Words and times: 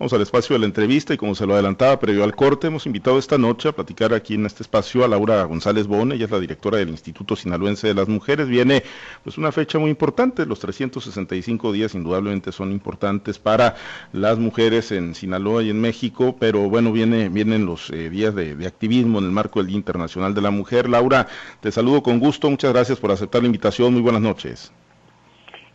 Vamos 0.00 0.14
al 0.14 0.22
espacio 0.22 0.54
de 0.54 0.60
la 0.60 0.64
entrevista 0.64 1.12
y 1.12 1.18
como 1.18 1.34
se 1.34 1.44
lo 1.44 1.52
adelantaba 1.52 2.00
previo 2.00 2.24
al 2.24 2.34
corte, 2.34 2.68
hemos 2.68 2.86
invitado 2.86 3.18
esta 3.18 3.36
noche 3.36 3.68
a 3.68 3.72
platicar 3.72 4.14
aquí 4.14 4.32
en 4.32 4.46
este 4.46 4.62
espacio 4.62 5.04
a 5.04 5.08
Laura 5.08 5.44
González 5.44 5.86
Bone, 5.86 6.14
ella 6.14 6.24
es 6.24 6.30
la 6.30 6.40
directora 6.40 6.78
del 6.78 6.88
Instituto 6.88 7.36
Sinaloense 7.36 7.86
de 7.86 7.92
las 7.92 8.08
Mujeres. 8.08 8.48
Viene 8.48 8.82
pues 9.22 9.36
una 9.36 9.52
fecha 9.52 9.78
muy 9.78 9.90
importante, 9.90 10.46
los 10.46 10.58
365 10.58 11.70
días 11.72 11.94
indudablemente 11.94 12.50
son 12.50 12.72
importantes 12.72 13.38
para 13.38 13.74
las 14.14 14.38
mujeres 14.38 14.90
en 14.90 15.14
Sinaloa 15.14 15.64
y 15.64 15.68
en 15.68 15.78
México, 15.82 16.34
pero 16.40 16.70
bueno, 16.70 16.92
viene, 16.92 17.28
vienen 17.28 17.66
los 17.66 17.90
eh, 17.90 18.08
días 18.08 18.34
de, 18.34 18.56
de 18.56 18.66
activismo 18.66 19.18
en 19.18 19.26
el 19.26 19.32
marco 19.32 19.58
del 19.58 19.66
Día 19.66 19.76
Internacional 19.76 20.32
de 20.32 20.40
la 20.40 20.50
Mujer. 20.50 20.88
Laura, 20.88 21.26
te 21.60 21.70
saludo 21.70 22.02
con 22.02 22.20
gusto, 22.20 22.48
muchas 22.48 22.72
gracias 22.72 22.98
por 22.98 23.10
aceptar 23.10 23.42
la 23.42 23.48
invitación, 23.48 23.92
muy 23.92 24.00
buenas 24.00 24.22
noches. 24.22 24.72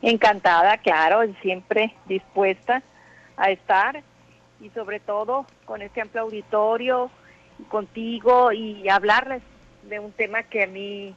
Encantada, 0.02 0.80
claro, 0.80 1.20
siempre 1.44 1.94
dispuesta 2.08 2.82
a 3.38 3.52
estar 3.52 4.04
y 4.66 4.70
sobre 4.72 5.00
todo 5.00 5.46
con 5.66 5.84
este 5.84 6.02
amplio 6.02 6.24
auditorio, 6.24 7.12
contigo 7.70 8.52
y 8.52 8.90
hablarles 8.90 9.44
de 9.84 10.00
un 10.00 10.12
tema 10.12 10.42
que 10.44 10.64
a 10.64 10.68
mí 10.68 11.16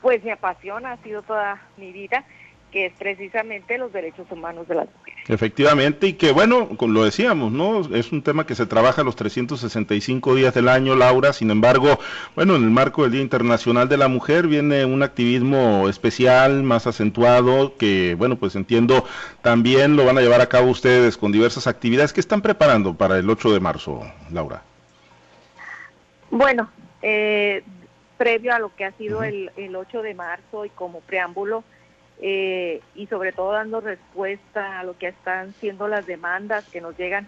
pues 0.00 0.22
me 0.22 0.32
apasiona, 0.32 0.92
ha 0.92 0.96
sido 0.98 1.22
toda 1.22 1.60
mi 1.76 1.90
vida 1.90 2.24
que 2.74 2.86
es 2.86 2.92
precisamente 2.98 3.78
los 3.78 3.92
derechos 3.92 4.26
humanos 4.32 4.66
de 4.66 4.74
las 4.74 4.88
mujeres. 4.92 5.30
Efectivamente, 5.30 6.08
y 6.08 6.14
que 6.14 6.32
bueno, 6.32 6.68
lo 6.80 7.04
decíamos, 7.04 7.52
¿no? 7.52 7.82
Es 7.94 8.10
un 8.10 8.20
tema 8.20 8.46
que 8.46 8.56
se 8.56 8.66
trabaja 8.66 9.04
los 9.04 9.14
365 9.14 10.34
días 10.34 10.52
del 10.54 10.68
año, 10.68 10.96
Laura, 10.96 11.32
sin 11.32 11.52
embargo, 11.52 12.00
bueno, 12.34 12.56
en 12.56 12.64
el 12.64 12.70
marco 12.70 13.04
del 13.04 13.12
Día 13.12 13.20
Internacional 13.20 13.88
de 13.88 13.96
la 13.96 14.08
Mujer 14.08 14.48
viene 14.48 14.84
un 14.84 15.04
activismo 15.04 15.88
especial, 15.88 16.64
más 16.64 16.88
acentuado, 16.88 17.76
que 17.76 18.16
bueno, 18.18 18.34
pues 18.34 18.56
entiendo, 18.56 19.04
también 19.40 19.94
lo 19.94 20.04
van 20.04 20.18
a 20.18 20.20
llevar 20.20 20.40
a 20.40 20.48
cabo 20.48 20.68
ustedes 20.68 21.16
con 21.16 21.30
diversas 21.30 21.68
actividades 21.68 22.12
que 22.12 22.18
están 22.18 22.42
preparando 22.42 22.94
para 22.94 23.20
el 23.20 23.30
8 23.30 23.52
de 23.52 23.60
marzo, 23.60 24.02
Laura. 24.32 24.64
Bueno, 26.28 26.68
eh, 27.02 27.62
previo 28.16 28.52
a 28.52 28.58
lo 28.58 28.74
que 28.74 28.84
ha 28.84 28.90
sido 28.90 29.22
el, 29.22 29.52
el 29.56 29.76
8 29.76 30.02
de 30.02 30.14
marzo 30.14 30.64
y 30.64 30.70
como 30.70 31.02
preámbulo, 31.02 31.62
eh, 32.20 32.80
y 32.94 33.06
sobre 33.08 33.32
todo 33.32 33.52
dando 33.52 33.80
respuesta 33.80 34.78
a 34.78 34.84
lo 34.84 34.96
que 34.96 35.08
están 35.08 35.52
siendo 35.54 35.88
las 35.88 36.06
demandas 36.06 36.64
que 36.68 36.80
nos 36.80 36.96
llegan 36.96 37.26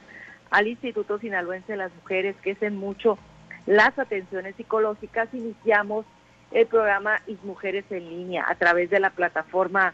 al 0.50 0.68
Instituto 0.68 1.18
Sinaloense 1.18 1.72
de 1.72 1.78
las 1.78 1.94
Mujeres, 1.94 2.36
que 2.42 2.52
es 2.52 2.62
en 2.62 2.76
mucho 2.76 3.18
las 3.66 3.98
atenciones 3.98 4.54
psicológicas, 4.54 5.28
iniciamos 5.34 6.06
el 6.52 6.66
programa 6.66 7.20
Is 7.26 7.42
Mujeres 7.42 7.84
en 7.90 8.08
línea 8.08 8.44
a 8.48 8.54
través 8.54 8.90
de 8.90 9.00
la 9.00 9.10
plataforma 9.10 9.92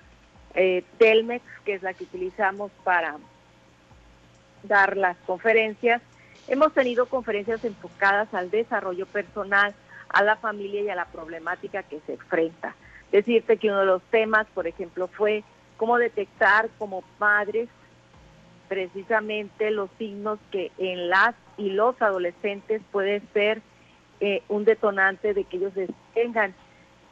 eh, 0.55 0.85
Telmex, 0.99 1.45
que 1.65 1.75
es 1.75 1.83
la 1.83 1.95
que 1.95 2.05
utilizamos 2.05 2.71
para 2.85 3.17
dar 4.63 4.99
las 4.99 5.17
conferencias. 5.27 6.03
Hemos 6.49 6.75
tenido 6.75 7.07
conferencias 7.07 7.65
enfocadas 7.65 8.33
al 8.35 8.51
desarrollo 8.51 9.07
personal, 9.07 9.75
a 10.11 10.23
la 10.23 10.37
familia 10.37 10.83
y 10.83 10.91
a 10.91 10.95
la 10.95 11.07
problemática 11.07 11.83
que 11.83 12.01
se 12.07 12.13
enfrenta 12.15 12.75
decirte 13.13 13.59
que 13.59 13.69
uno 13.69 13.81
de 13.81 13.87
los 13.87 14.03
temas, 14.05 14.47
por 14.55 14.67
ejemplo, 14.67 15.07
fue 15.07 15.45
cómo 15.77 15.99
detectar 15.99 16.69
como 16.79 17.03
padres 17.19 17.69
precisamente 18.69 19.71
los 19.71 19.91
signos 19.99 20.39
que 20.51 20.73
en 20.79 21.11
las 21.11 21.35
y 21.59 21.71
los 21.71 22.01
adolescentes 22.01 22.81
puede 22.91 23.21
ser 23.35 23.61
eh, 24.21 24.43
un 24.49 24.65
detonante 24.65 25.35
de 25.35 25.45
que 25.45 25.59
ellos 25.59 25.73
tengan 26.15 26.55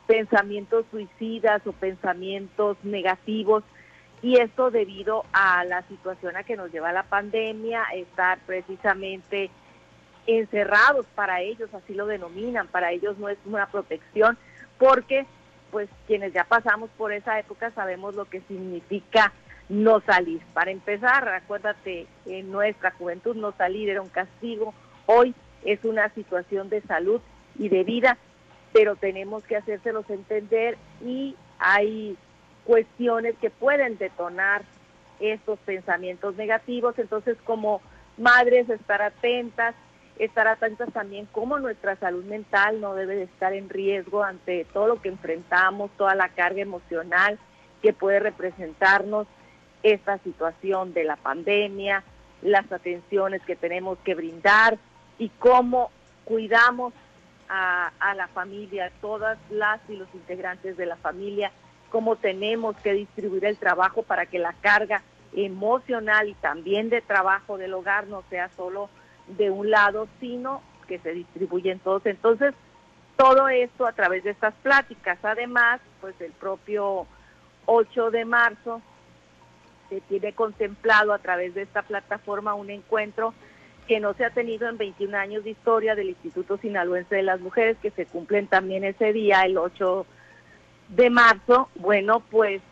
pensamientos 0.06 0.86
suicidas 0.90 1.60
o 1.66 1.72
pensamientos 1.72 2.78
negativos. 2.82 3.62
Y 4.22 4.38
esto 4.38 4.70
debido 4.70 5.24
a 5.32 5.64
la 5.64 5.82
situación 5.82 6.36
a 6.36 6.44
que 6.44 6.56
nos 6.56 6.72
lleva 6.72 6.92
la 6.92 7.02
pandemia, 7.02 7.84
estar 7.94 8.38
precisamente 8.46 9.50
encerrados 10.26 11.06
para 11.14 11.42
ellos, 11.42 11.68
así 11.74 11.94
lo 11.94 12.06
denominan, 12.06 12.68
para 12.68 12.92
ellos 12.92 13.18
no 13.18 13.28
es 13.28 13.38
una 13.44 13.66
protección, 13.66 14.38
porque 14.78 15.26
pues 15.70 15.88
quienes 16.06 16.32
ya 16.32 16.44
pasamos 16.44 16.90
por 16.96 17.12
esa 17.12 17.38
época 17.38 17.70
sabemos 17.72 18.14
lo 18.14 18.24
que 18.24 18.40
significa 18.42 19.32
no 19.68 20.00
salir. 20.00 20.40
Para 20.52 20.70
empezar, 20.70 21.28
acuérdate, 21.28 22.06
en 22.26 22.50
nuestra 22.50 22.90
juventud 22.92 23.36
no 23.36 23.52
salir 23.52 23.88
era 23.88 24.02
un 24.02 24.08
castigo, 24.08 24.74
hoy 25.06 25.34
es 25.64 25.84
una 25.84 26.08
situación 26.10 26.68
de 26.68 26.80
salud 26.82 27.20
y 27.58 27.68
de 27.68 27.84
vida, 27.84 28.18
pero 28.72 28.96
tenemos 28.96 29.44
que 29.44 29.56
hacérselos 29.56 30.08
entender 30.10 30.76
y 31.04 31.36
hay 31.58 32.16
cuestiones 32.64 33.36
que 33.40 33.50
pueden 33.50 33.98
detonar 33.98 34.62
estos 35.20 35.58
pensamientos 35.60 36.36
negativos, 36.36 36.98
entonces 36.98 37.36
como 37.44 37.80
madres 38.16 38.68
estar 38.68 39.02
atentas, 39.02 39.74
estar 40.24 40.46
atentas 40.46 40.92
también 40.92 41.26
cómo 41.32 41.58
nuestra 41.58 41.96
salud 41.96 42.24
mental 42.24 42.80
no 42.80 42.94
debe 42.94 43.16
de 43.16 43.22
estar 43.22 43.54
en 43.54 43.70
riesgo 43.70 44.22
ante 44.22 44.66
todo 44.66 44.86
lo 44.86 45.00
que 45.00 45.08
enfrentamos, 45.08 45.90
toda 45.96 46.14
la 46.14 46.28
carga 46.28 46.60
emocional 46.60 47.38
que 47.80 47.94
puede 47.94 48.20
representarnos 48.20 49.26
esta 49.82 50.18
situación 50.18 50.92
de 50.92 51.04
la 51.04 51.16
pandemia, 51.16 52.04
las 52.42 52.70
atenciones 52.70 53.40
que 53.46 53.56
tenemos 53.56 53.98
que 54.00 54.14
brindar 54.14 54.76
y 55.18 55.30
cómo 55.38 55.90
cuidamos 56.24 56.92
a, 57.48 57.90
a 57.98 58.14
la 58.14 58.28
familia, 58.28 58.92
todas 59.00 59.38
las 59.48 59.80
y 59.88 59.96
los 59.96 60.08
integrantes 60.14 60.76
de 60.76 60.84
la 60.84 60.96
familia, 60.96 61.50
cómo 61.88 62.16
tenemos 62.16 62.76
que 62.76 62.92
distribuir 62.92 63.46
el 63.46 63.56
trabajo 63.56 64.02
para 64.02 64.26
que 64.26 64.38
la 64.38 64.52
carga 64.60 65.02
emocional 65.32 66.28
y 66.28 66.34
también 66.34 66.90
de 66.90 67.00
trabajo 67.00 67.56
del 67.56 67.72
hogar 67.72 68.06
no 68.06 68.22
sea 68.28 68.50
solo 68.50 68.90
de 69.36 69.50
un 69.50 69.70
lado, 69.70 70.08
sino 70.20 70.62
que 70.86 70.98
se 70.98 71.12
distribuyen 71.12 71.78
todos. 71.78 72.04
Entonces, 72.06 72.54
todo 73.16 73.48
esto 73.48 73.86
a 73.86 73.92
través 73.92 74.24
de 74.24 74.30
estas 74.30 74.54
pláticas. 74.62 75.18
Además, 75.22 75.80
pues 76.00 76.14
el 76.20 76.32
propio 76.32 77.06
8 77.66 78.10
de 78.10 78.24
marzo 78.24 78.80
se 79.88 80.00
tiene 80.02 80.32
contemplado 80.32 81.12
a 81.12 81.18
través 81.18 81.54
de 81.54 81.62
esta 81.62 81.82
plataforma 81.82 82.54
un 82.54 82.70
encuentro 82.70 83.34
que 83.86 84.00
no 84.00 84.14
se 84.14 84.24
ha 84.24 84.30
tenido 84.30 84.68
en 84.68 84.78
21 84.78 85.16
años 85.16 85.44
de 85.44 85.50
historia 85.50 85.94
del 85.94 86.10
Instituto 86.10 86.56
Sinaloense 86.58 87.16
de 87.16 87.22
las 87.22 87.40
Mujeres, 87.40 87.76
que 87.82 87.90
se 87.90 88.06
cumplen 88.06 88.46
también 88.46 88.84
ese 88.84 89.12
día, 89.12 89.42
el 89.42 89.58
8 89.58 90.06
de 90.90 91.10
marzo. 91.10 91.68
Bueno, 91.74 92.20
pues 92.30 92.62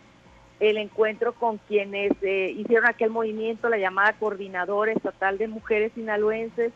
el 0.61 0.77
encuentro 0.77 1.33
con 1.33 1.59
quienes 1.59 2.13
eh, 2.23 2.55
hicieron 2.57 2.87
aquel 2.87 3.11
movimiento, 3.11 3.69
la 3.69 3.79
llamada 3.79 4.15
Coordinadora 4.15 4.93
Estatal 4.93 5.39
de 5.39 5.49
Mujeres 5.49 5.93
Sinaloenses, 5.95 6.73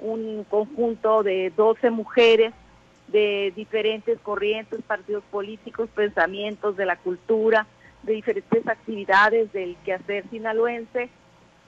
un 0.00 0.44
conjunto 0.44 1.22
de 1.22 1.52
12 1.56 1.90
mujeres 1.90 2.52
de 3.08 3.52
diferentes 3.54 4.18
corrientes, 4.20 4.82
partidos 4.82 5.22
políticos, 5.30 5.88
pensamientos 5.94 6.76
de 6.76 6.86
la 6.86 6.96
cultura, 6.96 7.66
de 8.02 8.14
diferentes 8.14 8.66
actividades 8.66 9.52
del 9.52 9.76
quehacer 9.84 10.24
sinaloense, 10.30 11.08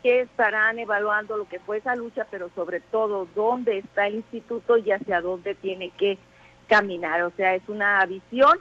que 0.03 0.21
estarán 0.21 0.79
evaluando 0.79 1.37
lo 1.37 1.49
que 1.49 1.59
fue 1.59 1.79
esa 1.79 1.97
lucha, 1.97 2.27
pero 2.31 2.51
sobre 2.55 2.81
todo 2.81 3.27
dónde 3.35 3.79
está 3.79 4.07
el 4.07 4.17
instituto 4.17 4.79
y 4.79 4.91
hacia 4.93 5.21
dónde 5.21 5.55
tiene 5.55 5.91
que 5.91 6.19
caminar. 6.69 7.23
O 7.23 7.31
sea, 7.31 7.55
es 7.55 7.63
una 7.69 8.05
visión 8.07 8.59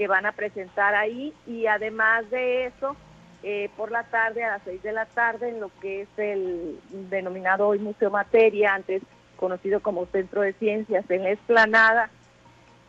que 0.00 0.08
van 0.08 0.24
a 0.24 0.32
presentar 0.32 0.94
ahí. 0.94 1.34
Y 1.46 1.66
además 1.66 2.30
de 2.30 2.64
eso, 2.64 2.96
eh, 3.42 3.68
por 3.76 3.90
la 3.90 4.04
tarde, 4.04 4.42
a 4.42 4.52
las 4.52 4.62
seis 4.64 4.82
de 4.82 4.92
la 4.92 5.04
tarde, 5.04 5.50
en 5.50 5.60
lo 5.60 5.70
que 5.82 6.00
es 6.00 6.08
el 6.16 6.80
denominado 7.10 7.68
hoy 7.68 7.80
Museo 7.80 8.10
Materia, 8.10 8.72
antes 8.72 9.02
conocido 9.36 9.80
como 9.80 10.06
Centro 10.06 10.40
de 10.40 10.54
Ciencias, 10.54 11.04
en 11.10 11.24
la 11.24 11.32
explanada, 11.32 12.08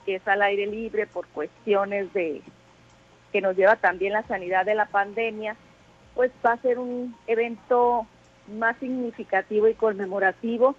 que 0.06 0.16
es 0.16 0.26
al 0.26 0.42
aire 0.42 0.68
libre 0.68 1.06
por 1.06 1.28
cuestiones 1.28 2.14
de 2.14 2.42
que 3.34 3.42
nos 3.42 3.58
lleva 3.58 3.76
también 3.76 4.14
la 4.14 4.24
sanidad 4.24 4.66
de 4.66 4.76
la 4.76 4.86
pandemia, 4.86 5.58
pues 6.16 6.32
va 6.46 6.54
a 6.54 6.62
ser 6.62 6.80
un 6.80 7.14
evento 7.28 8.08
más 8.48 8.78
significativo 8.78 9.68
y 9.68 9.74
conmemorativo 9.74 10.78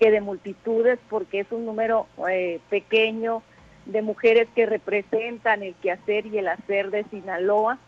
que 0.00 0.10
de 0.10 0.20
multitudes, 0.22 0.98
porque 1.08 1.38
es 1.38 1.52
un 1.52 1.66
número 1.66 2.08
eh, 2.28 2.58
pequeño 2.68 3.44
de 3.88 4.02
mujeres 4.02 4.48
que 4.54 4.66
representan 4.66 5.62
el 5.62 5.74
quehacer 5.74 6.26
y 6.26 6.38
el 6.38 6.48
hacer 6.48 6.90
de 6.90 7.04
Sinaloa. 7.04 7.78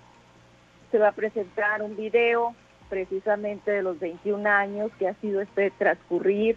Se 0.91 0.99
va 0.99 1.08
a 1.08 1.12
presentar 1.12 1.82
un 1.82 1.97
video 1.97 2.55
precisamente 2.88 3.70
de 3.70 3.82
los 3.82 4.00
21 4.00 4.49
años 4.49 4.91
que 4.99 5.06
ha 5.06 5.14
sido 5.14 5.41
este 5.41 5.70
transcurrir 5.70 6.56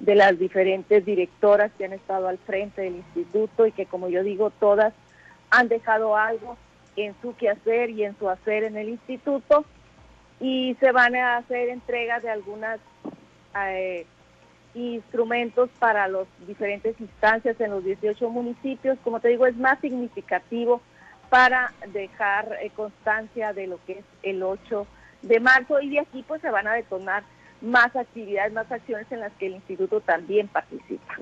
de 0.00 0.14
las 0.14 0.38
diferentes 0.38 1.04
directoras 1.04 1.70
que 1.76 1.84
han 1.84 1.92
estado 1.92 2.28
al 2.28 2.38
frente 2.38 2.82
del 2.82 2.96
instituto 2.96 3.66
y 3.66 3.72
que 3.72 3.86
como 3.86 4.08
yo 4.08 4.22
digo 4.22 4.50
todas 4.50 4.92
han 5.50 5.68
dejado 5.68 6.16
algo 6.16 6.56
en 6.96 7.14
su 7.20 7.36
quehacer 7.36 7.90
y 7.90 8.04
en 8.04 8.18
su 8.18 8.28
hacer 8.28 8.64
en 8.64 8.76
el 8.76 8.88
instituto 8.88 9.64
y 10.40 10.76
se 10.80 10.90
van 10.90 11.14
a 11.16 11.36
hacer 11.36 11.68
entregas 11.68 12.22
de 12.22 12.30
algunas 12.30 12.80
eh, 13.56 14.06
instrumentos 14.74 15.70
para 15.78 16.08
las 16.08 16.26
diferentes 16.46 17.00
instancias 17.00 17.60
en 17.60 17.70
los 17.70 17.84
18 17.84 18.28
municipios. 18.28 18.98
Como 19.04 19.20
te 19.20 19.28
digo, 19.28 19.46
es 19.46 19.56
más 19.56 19.78
significativo 19.80 20.80
para 21.30 21.72
dejar 21.92 22.58
eh, 22.62 22.70
constancia 22.74 23.52
de 23.52 23.66
lo 23.66 23.78
que 23.86 23.92
es 23.94 24.04
el 24.22 24.42
8 24.42 24.86
de 25.22 25.40
marzo 25.40 25.80
y 25.80 25.90
de 25.90 26.00
aquí 26.00 26.24
pues 26.26 26.40
se 26.42 26.50
van 26.50 26.66
a 26.66 26.74
detonar 26.74 27.24
más 27.64 27.94
actividades, 27.96 28.52
más 28.52 28.70
acciones 28.70 29.06
en 29.10 29.20
las 29.20 29.32
que 29.38 29.46
el 29.46 29.54
instituto 29.54 30.00
también 30.00 30.48
participa. 30.48 31.14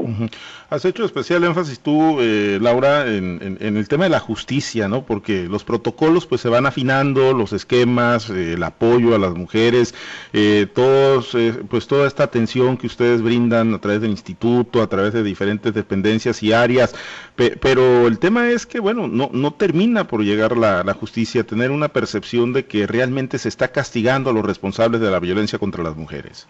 Has 0.71 0.85
hecho 0.85 1.05
especial 1.05 1.45
énfasis 1.45 1.81
tú, 1.81 2.19
eh, 2.21 2.59
Laura, 2.61 3.07
en, 3.07 3.59
el 3.61 3.89
tema 3.89 4.05
de 4.05 4.11
la 4.11 4.21
justicia, 4.21 4.89
¿no? 4.89 5.05
Porque 5.05 5.45
los 5.45 5.65
protocolos 5.65 6.27
pues 6.27 6.41
se 6.41 6.49
van 6.49 6.67
afinando, 6.67 7.33
los 7.33 7.53
esquemas, 7.53 8.29
eh, 8.31 8.55
el 8.55 8.63
apoyo 8.63 9.15
a 9.15 9.19
las 9.19 9.35
mujeres, 9.35 9.95
eh, 10.33 10.67
todos, 10.75 11.37
pues 11.69 11.87
toda 11.87 12.07
esta 12.07 12.25
atención 12.25 12.77
que 12.77 12.87
ustedes 12.87 13.23
brindan 13.23 13.75
a 13.75 13.79
través 13.79 14.01
del 14.01 14.11
instituto, 14.11 14.83
a 14.83 14.89
través 14.89 15.13
de 15.13 15.23
diferentes 15.23 15.73
dependencias 15.73 16.43
y 16.43 16.53
áreas, 16.53 16.95
pero 17.37 18.07
el 18.07 18.19
tema 18.19 18.51
es 18.51 18.67
que, 18.67 18.79
bueno, 18.79 19.09
no, 19.09 19.31
no 19.33 19.55
termina 19.55 20.07
por 20.07 20.23
llegar 20.23 20.57
la, 20.57 20.85
la 20.85 20.95
justicia, 20.95 21.45
tener 21.45 21.71
una 21.71 21.89
percepción 21.89 22.53
de 22.53 22.67
que 22.67 22.87
realmente 22.87 23.39
se 23.39 23.49
está 23.49 23.69
castigando 23.69 24.31
a 24.31 24.33
los 24.33 24.45
responsables 24.45 25.01
de 25.01 25.11
la 25.11 25.19
violencia 25.19 25.59
contra 25.59 25.83
las 25.83 25.97
mujeres. 25.97 26.47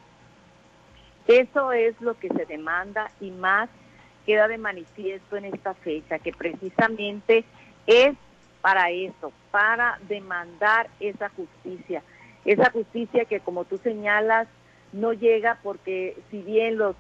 Eso 1.29 1.73
es 1.73 2.00
lo 2.00 2.19
que 2.19 2.29
se 2.29 2.46
demanda 2.46 3.11
y 3.20 3.31
más 3.31 3.69
queda 4.26 4.49
de 4.49 4.58
manifiesto 4.58 5.37
en 5.37 5.46
esta 5.46 5.75
fecha, 5.75 6.19
que 6.19 6.32
precisamente 6.32 7.44
es 7.87 8.14
para 8.61 8.90
eso, 8.90 9.32
para 9.50 9.99
demandar 10.08 10.88
esa 11.00 11.28
justicia. 11.31 12.02
Esa 12.44 12.70
justicia 12.70 13.25
que 13.25 13.40
como 13.40 13.64
tú 13.64 13.78
señalas 13.78 14.49
no 14.93 15.12
llega 15.12 15.58
porque 15.62 16.17
si 16.31 16.43
bien 16.43 16.76
los 16.76 16.96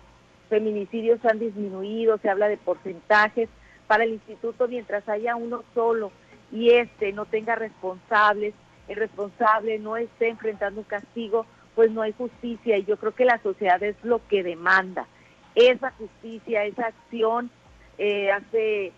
feminicidios 0.48 1.24
han 1.24 1.38
disminuido, 1.38 2.18
se 2.18 2.28
habla 2.28 2.48
de 2.48 2.56
porcentajes, 2.56 3.48
para 3.92 4.04
el 4.04 4.14
instituto 4.14 4.68
mientras 4.68 5.06
haya 5.06 5.36
uno 5.36 5.64
solo 5.74 6.12
y 6.50 6.70
este 6.70 7.12
no 7.12 7.26
tenga 7.26 7.56
responsables, 7.56 8.54
el 8.88 8.96
responsable 8.96 9.78
no 9.78 9.98
esté 9.98 10.30
enfrentando 10.30 10.80
un 10.80 10.86
castigo, 10.86 11.44
pues 11.74 11.90
no 11.90 12.00
hay 12.00 12.12
justicia 12.12 12.78
y 12.78 12.86
yo 12.86 12.96
creo 12.96 13.14
que 13.14 13.26
la 13.26 13.38
sociedad 13.42 13.82
es 13.82 13.94
lo 14.02 14.26
que 14.28 14.42
demanda. 14.42 15.06
Esa 15.54 15.90
justicia, 15.90 16.64
esa 16.64 16.86
acción. 16.86 17.50
Eh, 17.98 18.30
hace 18.30 18.92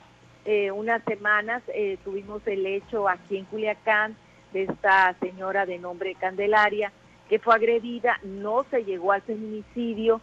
eh, 0.44 0.70
unas 0.70 1.02
semanas 1.02 1.64
eh, 1.74 1.98
tuvimos 2.04 2.46
el 2.46 2.64
hecho 2.64 3.08
aquí 3.08 3.38
en 3.38 3.46
Culiacán 3.46 4.16
de 4.52 4.62
esta 4.62 5.16
señora 5.18 5.66
de 5.66 5.80
nombre 5.80 6.14
Candelaria 6.14 6.92
que 7.28 7.40
fue 7.40 7.56
agredida, 7.56 8.20
no 8.22 8.64
se 8.70 8.84
llegó 8.84 9.10
al 9.10 9.22
feminicidio, 9.22 10.20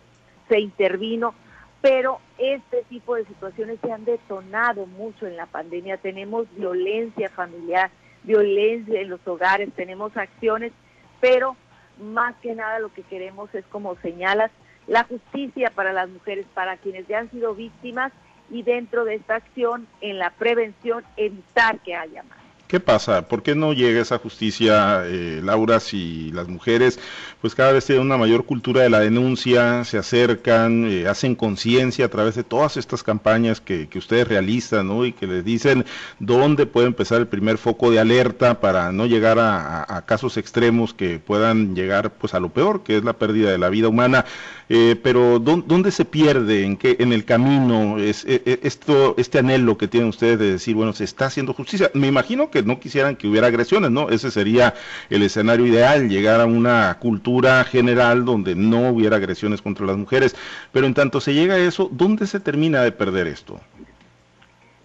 se 0.48 0.62
intervino, 0.62 1.36
pero 1.82 2.20
este 2.38 2.84
tipo 2.84 3.16
de 3.16 3.26
situaciones 3.26 3.80
se 3.82 3.92
han 3.92 4.06
detonado 4.06 4.86
mucho 4.86 5.26
en 5.26 5.36
la 5.36 5.48
pandemia. 5.48 5.98
Tenemos 5.98 6.48
violencia 6.56 7.30
familiar, 7.30 7.90
violencia 8.24 9.02
en 9.02 9.10
los 9.10 9.26
hogares, 9.28 9.74
tenemos 9.74 10.16
acciones, 10.16 10.72
pero 11.20 11.56
más 12.00 12.36
que 12.38 12.54
nada 12.54 12.80
lo 12.80 12.94
que 12.94 13.02
queremos 13.04 13.54
es, 13.56 13.66
como 13.66 13.96
señalas, 13.98 14.52
la 14.88 15.04
justicia 15.04 15.72
para 15.72 15.94
las 15.94 16.10
mujeres, 16.10 16.46
para 16.54 16.78
quienes 16.78 17.08
ya 17.08 17.20
han 17.20 17.32
sido 17.32 17.56
víctimas 17.56 18.12
y 18.50 18.64
dentro 18.64 19.06
de 19.06 19.16
esta 19.16 19.36
acción, 19.36 19.88
en 20.02 20.20
la 20.20 20.30
prevención, 20.32 21.04
evitar 21.18 21.80
que 21.80 21.96
haya 21.96 22.24
más. 22.24 22.38
¿Qué 22.72 22.80
pasa? 22.80 23.28
¿Por 23.28 23.44
qué 23.44 23.54
no 23.54 23.74
llega 23.74 24.00
esa 24.00 24.18
justicia, 24.18 25.04
eh, 25.06 25.42
Laura, 25.44 25.82
si 25.82 26.32
las 26.32 26.48
mujeres 26.48 27.02
pues 27.42 27.56
cada 27.56 27.74
vez 27.74 27.86
tienen 27.86 28.06
una 28.06 28.18
mayor 28.18 28.46
cultura 28.46 28.84
de 28.84 28.90
la 28.90 29.00
denuncia, 29.00 29.84
se 29.84 29.98
acercan, 29.98 30.86
eh, 30.86 31.08
hacen 31.08 31.36
conciencia 31.36 32.06
a 32.06 32.10
través 32.10 32.36
de 32.36 32.44
todas 32.44 32.78
estas 32.78 33.02
campañas 33.04 33.60
que, 33.60 33.90
ustedes 33.96 34.28
realizan 34.28 34.88
¿no? 34.88 35.06
y 35.06 35.12
que 35.12 35.28
les 35.28 35.44
dicen 35.44 35.86
dónde 36.20 36.66
puede 36.66 36.88
empezar 36.88 37.20
el 37.20 37.28
primer 37.28 37.58
foco 37.58 37.92
de 37.92 38.00
alerta 38.00 38.62
para 38.62 38.92
no 38.92 39.06
llegar 39.06 39.38
a, 39.40 40.04
casos 40.06 40.38
extremos 40.38 40.94
que 40.94 41.20
puedan 41.20 41.76
llegar 41.76 42.12
pues 42.12 42.34
a 42.34 42.40
lo 42.40 42.50
peor, 42.50 42.84
que 42.84 42.98
es 42.98 43.04
la 43.04 43.14
pérdida 43.14 43.52
de 43.52 43.58
la 43.58 43.70
vida 43.70 43.90
humana? 43.90 44.26
Eh, 44.70 44.96
pero 45.02 45.40
¿dónde 45.40 45.92
se 45.92 46.06
pierde? 46.06 46.64
¿En, 46.64 46.78
qué, 46.78 46.96
en 47.00 47.12
el 47.12 47.26
camino? 47.26 47.98
Es, 47.98 48.24
e, 48.24 48.42
e, 48.46 48.60
esto, 48.64 49.16
este 49.18 49.40
anhelo 49.40 49.78
que 49.78 49.90
tienen 49.90 50.10
ustedes 50.10 50.40
de 50.40 50.52
decir, 50.54 50.76
bueno, 50.76 50.94
se 50.94 51.04
está 51.04 51.26
haciendo 51.26 51.54
justicia. 51.54 51.92
Me 51.94 52.08
imagino 52.08 52.50
que 52.50 52.61
no 52.64 52.80
quisieran 52.80 53.16
que 53.16 53.28
hubiera 53.28 53.48
agresiones, 53.48 53.92
¿no? 53.92 54.10
Ese 54.10 54.32
sería 54.32 54.74
el 55.10 55.24
escenario 55.24 55.66
ideal, 55.66 56.10
llegar 56.10 56.42
a 56.42 56.46
una 56.46 56.98
cultura 57.00 57.64
general 57.64 58.26
donde 58.26 58.56
no 58.56 58.90
hubiera 58.90 59.18
agresiones 59.18 59.62
contra 59.62 59.86
las 59.86 59.98
mujeres. 59.98 60.36
Pero 60.72 60.86
en 60.86 60.94
tanto 60.94 61.22
se 61.22 61.34
llega 61.34 61.56
a 61.56 61.60
eso, 61.60 61.90
¿dónde 61.92 62.28
se 62.28 62.40
termina 62.40 62.82
de 62.82 62.92
perder 62.92 63.28
esto? 63.28 63.60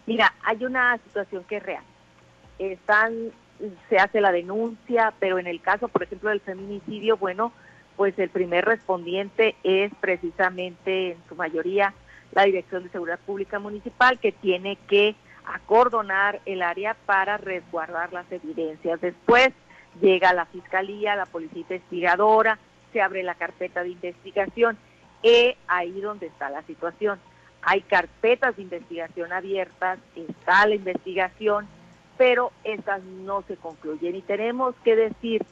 Mira, 0.06 0.32
hay 0.44 0.64
una 0.64 0.98
situación 0.98 1.44
que 1.48 1.56
es 1.56 1.62
real. 1.62 1.82
Están, 2.58 3.12
se 3.88 3.98
hace 3.98 4.20
la 4.20 4.32
denuncia, 4.32 5.12
pero 5.18 5.38
en 5.38 5.46
el 5.46 5.60
caso, 5.60 5.88
por 5.88 6.04
ejemplo, 6.04 6.30
del 6.30 6.40
feminicidio, 6.40 7.16
bueno, 7.16 7.52
pues 7.96 8.18
el 8.18 8.28
primer 8.28 8.64
respondiente 8.64 9.56
es 9.64 9.90
precisamente, 10.00 11.12
en 11.12 11.18
su 11.28 11.34
mayoría, 11.34 11.94
la 12.32 12.44
Dirección 12.44 12.84
de 12.84 12.90
Seguridad 12.90 13.18
Pública 13.24 13.58
Municipal, 13.58 14.18
que 14.18 14.32
tiene 14.32 14.76
que 14.88 15.16
acordonar 15.46 16.40
el 16.44 16.62
área 16.62 16.94
para 17.06 17.36
resguardar 17.36 18.12
las 18.12 18.30
evidencias. 18.30 19.00
Después 19.00 19.50
llega 20.00 20.32
la 20.32 20.46
fiscalía, 20.46 21.16
la 21.16 21.26
policía 21.26 21.62
investigadora, 21.62 22.58
se 22.92 23.00
abre 23.00 23.22
la 23.22 23.34
carpeta 23.34 23.82
de 23.82 23.90
investigación. 23.90 24.76
Es 25.22 25.56
ahí 25.68 26.00
donde 26.00 26.26
está 26.26 26.50
la 26.50 26.62
situación. 26.62 27.18
Hay 27.62 27.82
carpetas 27.82 28.56
de 28.56 28.62
investigación 28.62 29.32
abiertas, 29.32 29.98
está 30.14 30.66
la 30.66 30.74
investigación, 30.74 31.66
pero 32.16 32.52
estas 32.64 33.02
no 33.02 33.42
se 33.42 33.56
concluyen. 33.56 34.16
Y 34.16 34.22
tenemos 34.22 34.74
que 34.84 34.96
decir 34.96 35.44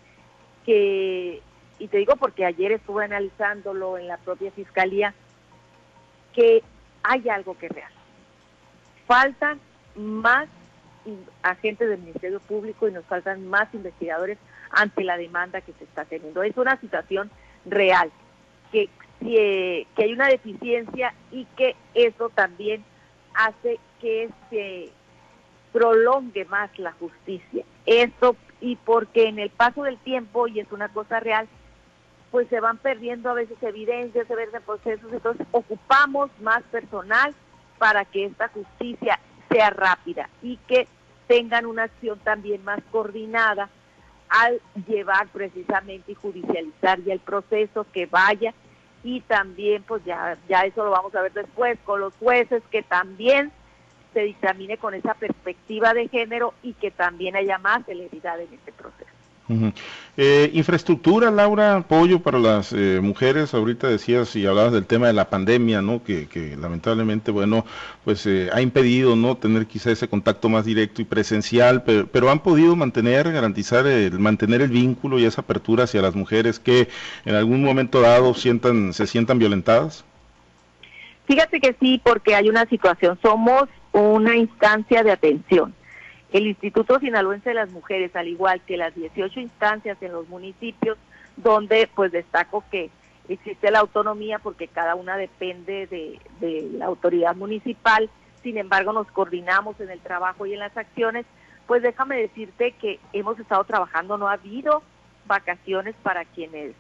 que, 0.65 1.43
y 1.79 1.89
te 1.89 1.99
digo 1.99 2.17
porque 2.17 2.45
ayer 2.45 2.73
estuve 2.73 3.05
analizándolo 3.05 3.99
en 3.99 4.09
la 4.09 4.17
propia 4.19 4.51
fiscalía, 4.53 5.15
que 6.33 6.63
hay 7.03 7.29
algo 7.29 7.57
que 7.57 7.67
es 7.67 7.73
real. 7.73 7.93
Faltan 9.07 9.61
más 9.97 10.49
agentes 11.43 11.89
del 11.89 12.01
Ministerio 12.01 12.41
Público 12.41 12.89
y 12.89 12.93
nos 12.93 13.05
faltan 13.05 13.47
más 13.47 13.73
investigadores 13.75 14.39
ante 14.71 15.05
la 15.05 15.17
demanda 15.17 15.61
que 15.61 15.73
se 15.75 15.85
está 15.85 16.05
teniendo. 16.05 16.43
Es 16.43 16.57
una 16.57 16.81
situación 16.81 17.31
real, 17.67 18.11
que, 18.73 18.89
que 19.21 19.87
hay 19.97 20.13
una 20.13 20.29
deficiencia 20.29 21.15
y 21.31 21.45
que 21.57 21.77
eso 21.95 22.31
también 22.31 22.85
hace 23.35 23.79
que 24.01 24.31
se 24.51 24.91
prolongue 25.73 26.45
más 26.47 26.77
la 26.79 26.93
justicia. 26.93 27.65
Esto 27.85 28.37
y 28.61 28.77
porque 28.77 29.29
en 29.29 29.39
el 29.39 29.51
paso 29.51 29.83
del 29.83 29.99
tiempo, 29.99 30.49
y 30.49 30.61
es 30.61 30.73
una 30.73 30.89
cosa 30.89 31.21
real, 31.21 31.47
pues 32.31 32.49
se 32.49 32.61
van 32.61 32.79
perdiendo 32.79 33.29
a 33.29 33.35
veces 33.35 33.63
evidencias, 33.63 34.27
se 34.27 34.35
ven 34.35 34.49
procesos, 34.65 35.13
entonces 35.13 35.47
ocupamos 35.51 36.31
más 36.41 36.63
personal 36.65 37.35
para 37.79 38.05
que 38.05 38.25
esta 38.25 38.49
justicia 38.49 39.21
sea 39.55 39.71
rápida 39.71 40.29
y 40.43 40.57
que 40.67 40.89
tengan 41.29 41.65
una 41.67 41.85
acción 41.85 42.19
también 42.19 42.65
más 42.65 42.81
coordinada 42.91 43.71
al 44.29 44.61
llevar 44.89 45.29
precisamente 45.29 46.13
y 46.13 46.15
judicializar 46.17 47.01
ya 47.05 47.13
el 47.13 47.21
proceso 47.21 47.87
que 47.93 48.07
vaya 48.07 48.53
y 49.05 49.21
también 49.21 49.85
pues 49.85 50.05
ya 50.05 50.37
ya 50.49 50.63
eso 50.63 50.85
lo 50.85 50.91
vamos 50.91 51.15
a 51.15 51.23
ver 51.23 51.33
después 51.33 51.79
con 51.85 52.01
los 52.01 52.15
jueces 52.17 52.63
que 52.71 52.83
también 52.83 53.53
se 54.13 54.23
dictamine 54.23 54.77
con 54.77 54.95
esa 54.95 55.15
perspectiva 55.15 55.95
de 55.95 56.09
género 56.09 56.55
y 56.63 56.73
que 56.75 56.91
también 56.91 57.37
haya 57.37 57.59
más 57.59 57.85
celeridad 57.85 58.41
en 58.41 58.53
este 58.55 58.73
proceso. 58.73 59.04
Eh, 60.17 60.51
infraestructura, 60.55 61.31
Laura, 61.31 61.77
apoyo 61.77 62.21
para 62.21 62.39
las 62.39 62.73
eh, 62.73 63.01
mujeres. 63.03 63.53
Ahorita 63.53 63.89
decías 63.89 64.35
y 64.37 64.47
hablabas 64.47 64.73
del 64.73 64.87
tema 64.87 65.09
de 65.09 65.13
la 65.13 65.29
pandemia, 65.29 65.83
¿no? 65.83 66.03
Que, 66.03 66.57
lamentablemente, 66.59 67.31
bueno, 67.31 67.67
pues 68.05 68.25
eh, 68.27 68.49
ha 68.53 68.61
impedido, 68.61 69.17
¿no? 69.17 69.37
Tener 69.37 69.67
quizá 69.67 69.91
ese 69.91 70.09
contacto 70.09 70.49
más 70.49 70.65
directo 70.65 71.03
y 71.03 71.05
presencial, 71.05 71.83
pero, 71.83 72.31
han 72.31 72.41
podido 72.41 72.75
mantener, 72.75 73.31
garantizar, 73.33 73.87
el, 73.87 74.19
mantener 74.19 74.63
el 74.63 74.71
vínculo 74.71 75.19
y 75.19 75.25
esa 75.25 75.43
apertura 75.43 75.85
hacia 75.85 76.01
las 76.01 76.15
mujeres 76.15 76.59
que 76.59 76.89
en 77.25 77.35
algún 77.35 77.63
momento 77.63 78.01
dado 78.01 78.35
sientan, 78.35 78.93
se 78.93 79.07
sientan 79.07 79.39
violentadas. 79.39 80.05
Fíjate 81.27 81.61
que 81.61 81.75
sí, 81.81 82.01
porque 82.03 82.35
hay 82.35 82.49
una 82.49 82.67
situación. 82.67 83.19
Somos 83.23 83.65
una 83.93 84.37
instancia 84.37 85.03
de 85.03 85.13
atención 85.13 85.75
el 86.35 86.49
Instituto 86.49 86.99
Sinaloense 86.99 87.51
de 87.51 87.55
las 87.55 87.71
Mujeres, 87.71 88.15
al 88.17 88.27
igual 88.27 88.61
que 88.63 88.77
las 88.77 88.93
18 88.93 89.39
instancias 89.39 89.97
en 90.01 90.11
los 90.11 90.29
municipios, 90.29 90.99
donde 91.37 91.89
pues 91.95 92.11
destaco 92.11 92.65
que 92.73 92.91
existe 93.29 93.71
la 93.71 93.79
autonomía 93.79 94.41
porque 94.41 94.67
cada 94.67 94.97
una 94.97 95.17
depende 95.17 95.87
de, 95.87 96.19
la 96.73 96.87
autoridad 96.87 97.37
municipal, 97.37 98.11
sin 98.43 98.59
embargo 98.59 98.93
nos 98.93 99.07
coordinamos 99.13 99.79
en 99.79 99.91
el 99.91 100.01
trabajo 100.01 100.45
y 100.45 100.55
en 100.55 100.59
las 100.59 100.77
acciones, 100.77 101.25
pues 101.69 101.85
déjame 101.85 102.17
decirte 102.17 102.73
que 102.73 102.99
hemos 103.13 103.39
estado 103.39 103.63
trabajando, 103.63 104.19
no 104.19 104.27
ha 104.27 104.33
habido 104.33 104.83
vacaciones 105.27 105.95
para 106.03 106.25
quienes 106.25 106.75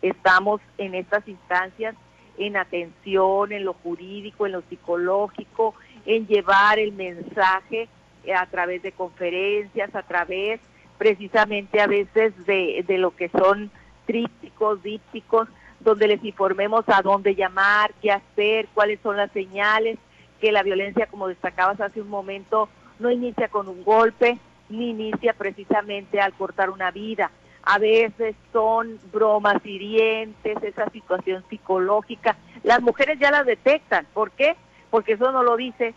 estamos 0.00 0.62
en 0.78 0.94
estas 0.94 1.28
instancias, 1.28 1.94
en 2.38 2.56
atención, 2.56 3.52
en 3.52 3.66
lo 3.66 3.74
jurídico, 3.74 4.46
en 4.46 4.52
lo 4.52 4.62
psicológico, 4.62 5.74
en 6.06 6.26
llevar 6.26 6.78
el 6.78 6.92
mensaje 6.92 7.90
a 8.32 8.46
través 8.46 8.82
de 8.82 8.92
conferencias, 8.92 9.94
a 9.94 10.02
través 10.02 10.60
precisamente 10.98 11.80
a 11.80 11.86
veces 11.86 12.32
de, 12.46 12.84
de 12.86 12.98
lo 12.98 13.14
que 13.14 13.28
son 13.28 13.70
trípticos, 14.06 14.82
dípticos, 14.82 15.48
donde 15.80 16.08
les 16.08 16.24
informemos 16.24 16.84
a 16.88 17.02
dónde 17.02 17.34
llamar, 17.34 17.92
qué 18.00 18.10
hacer, 18.12 18.68
cuáles 18.74 19.00
son 19.00 19.16
las 19.16 19.30
señales, 19.32 19.98
que 20.40 20.52
la 20.52 20.62
violencia, 20.62 21.06
como 21.06 21.28
destacabas 21.28 21.80
hace 21.80 22.00
un 22.00 22.08
momento, 22.08 22.68
no 22.98 23.10
inicia 23.10 23.48
con 23.48 23.68
un 23.68 23.84
golpe, 23.84 24.38
ni 24.68 24.90
inicia 24.90 25.34
precisamente 25.34 26.20
al 26.20 26.32
cortar 26.32 26.70
una 26.70 26.90
vida. 26.90 27.30
A 27.62 27.78
veces 27.78 28.34
son 28.52 28.98
bromas 29.12 29.64
hirientes, 29.64 30.62
esa 30.62 30.88
situación 30.90 31.44
psicológica. 31.48 32.36
Las 32.62 32.82
mujeres 32.82 33.18
ya 33.18 33.30
la 33.30 33.42
detectan. 33.42 34.06
¿Por 34.12 34.30
qué? 34.32 34.56
Porque 34.90 35.14
eso 35.14 35.32
no 35.32 35.42
lo 35.42 35.56
dice 35.56 35.94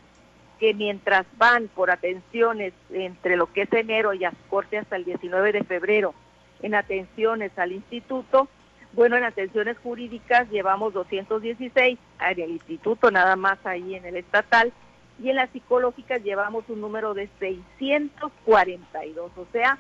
que 0.60 0.74
mientras 0.74 1.26
van 1.38 1.68
por 1.68 1.92
atenciones 1.92 2.74
entre 2.92 3.36
lo 3.36 3.52
que 3.52 3.64
es 3.64 3.74
enero 3.74 4.14
y 4.14 4.26
corte 4.50 4.78
hasta 4.78 4.96
el 4.96 5.06
19 5.06 5.52
de 5.52 5.64
febrero, 5.64 6.14
en 6.62 6.76
atenciones 6.76 7.52
al 7.58 7.72
instituto, 7.72 8.48
bueno, 8.94 9.16
en 9.16 9.24
atenciones 9.24 9.78
jurídicas 9.78 10.50
llevamos 10.50 10.94
216, 10.94 12.00
en 12.20 12.40
el 12.40 12.52
instituto 12.52 13.12
nada 13.12 13.36
más 13.36 13.64
ahí 13.66 13.96
en 13.96 14.06
el 14.06 14.18
estatal, 14.18 14.74
y 15.22 15.30
en 15.30 15.36
las 15.36 15.50
psicológicas 15.52 16.24
llevamos 16.24 16.66
un 16.70 16.82
número 16.82 17.14
de 17.14 17.30
642, 17.40 19.32
o 19.36 19.48
sea, 19.52 19.78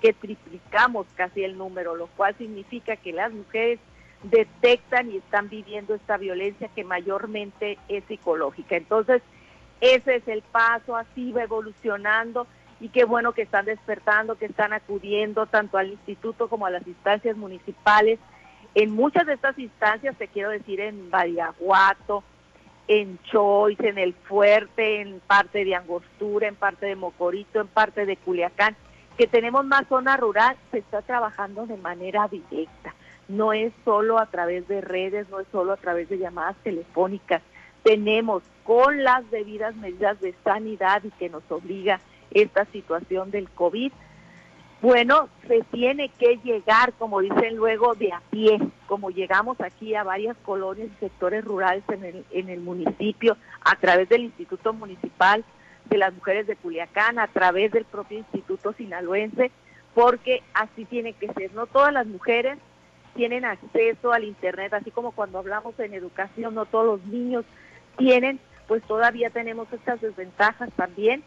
que 0.00 0.12
triplicamos 0.12 1.06
casi 1.14 1.42
el 1.42 1.58
número, 1.58 1.96
lo 1.96 2.06
cual 2.08 2.34
significa 2.38 2.96
que 2.96 3.12
las 3.12 3.32
mujeres 3.32 3.80
detectan 4.22 5.10
y 5.10 5.16
están 5.16 5.48
viviendo 5.48 5.94
esta 5.94 6.16
violencia 6.16 6.68
que 6.74 6.84
mayormente 6.84 7.78
es 7.88 8.04
psicológica. 8.04 8.76
Entonces, 8.76 9.22
ese 9.80 10.16
es 10.16 10.28
el 10.28 10.42
paso, 10.42 10.96
así 10.96 11.32
va 11.32 11.42
evolucionando 11.44 12.46
y 12.80 12.88
qué 12.88 13.04
bueno 13.04 13.32
que 13.32 13.42
están 13.42 13.64
despertando, 13.64 14.36
que 14.36 14.46
están 14.46 14.72
acudiendo 14.72 15.46
tanto 15.46 15.78
al 15.78 15.90
instituto 15.90 16.48
como 16.48 16.66
a 16.66 16.70
las 16.70 16.86
instancias 16.86 17.36
municipales. 17.36 18.18
En 18.74 18.90
muchas 18.90 19.26
de 19.26 19.34
estas 19.34 19.58
instancias, 19.58 20.16
te 20.16 20.28
quiero 20.28 20.50
decir, 20.50 20.80
en 20.80 21.10
Badiaguato, 21.10 22.22
en 22.86 23.18
Choice, 23.24 23.86
en 23.86 23.98
El 23.98 24.14
Fuerte, 24.14 25.00
en 25.00 25.20
parte 25.20 25.64
de 25.64 25.74
Angostura, 25.74 26.48
en 26.48 26.54
parte 26.54 26.86
de 26.86 26.96
Mocorito, 26.96 27.60
en 27.60 27.68
parte 27.68 28.06
de 28.06 28.16
Culiacán, 28.16 28.76
que 29.16 29.26
tenemos 29.26 29.64
más 29.64 29.86
zona 29.88 30.16
rural, 30.16 30.56
se 30.70 30.78
está 30.78 31.02
trabajando 31.02 31.66
de 31.66 31.76
manera 31.76 32.28
directa. 32.28 32.94
No 33.26 33.52
es 33.52 33.72
solo 33.84 34.18
a 34.18 34.26
través 34.26 34.66
de 34.68 34.80
redes, 34.80 35.28
no 35.28 35.40
es 35.40 35.46
solo 35.52 35.72
a 35.72 35.76
través 35.76 36.08
de 36.08 36.18
llamadas 36.18 36.56
telefónicas. 36.62 37.42
Tenemos 37.88 38.42
con 38.64 39.02
las 39.02 39.30
debidas 39.30 39.74
medidas 39.76 40.20
de 40.20 40.34
sanidad 40.44 41.02
y 41.04 41.10
que 41.12 41.30
nos 41.30 41.42
obliga 41.50 42.00
esta 42.30 42.66
situación 42.66 43.30
del 43.30 43.48
COVID, 43.48 43.90
bueno, 44.82 45.30
se 45.46 45.62
tiene 45.72 46.10
que 46.10 46.38
llegar, 46.44 46.92
como 46.98 47.22
dicen 47.22 47.56
luego, 47.56 47.94
de 47.94 48.12
a 48.12 48.20
pie, 48.28 48.60
como 48.86 49.08
llegamos 49.08 49.58
aquí 49.62 49.94
a 49.94 50.04
varias 50.04 50.36
colonias 50.44 50.88
y 50.94 51.00
sectores 51.00 51.42
rurales 51.46 51.82
en 51.88 52.04
el, 52.04 52.24
en 52.30 52.50
el 52.50 52.60
municipio, 52.60 53.38
a 53.62 53.74
través 53.76 54.10
del 54.10 54.24
Instituto 54.24 54.74
Municipal 54.74 55.42
de 55.86 55.96
las 55.96 56.12
Mujeres 56.12 56.46
de 56.46 56.56
Culiacán, 56.56 57.18
a 57.18 57.28
través 57.28 57.72
del 57.72 57.86
propio 57.86 58.18
Instituto 58.18 58.74
Sinaloense, 58.74 59.50
porque 59.94 60.42
así 60.52 60.84
tiene 60.84 61.14
que 61.14 61.32
ser. 61.32 61.54
No 61.54 61.66
todas 61.66 61.94
las 61.94 62.06
mujeres 62.06 62.58
tienen 63.16 63.46
acceso 63.46 64.12
al 64.12 64.24
Internet, 64.24 64.74
así 64.74 64.90
como 64.90 65.12
cuando 65.12 65.38
hablamos 65.38 65.80
en 65.80 65.94
educación, 65.94 66.54
no 66.54 66.66
todos 66.66 66.84
los 66.84 67.06
niños 67.06 67.46
tienen, 67.98 68.40
pues 68.66 68.82
todavía 68.84 69.30
tenemos 69.30 69.70
estas 69.72 70.00
desventajas 70.00 70.70
también 70.76 71.22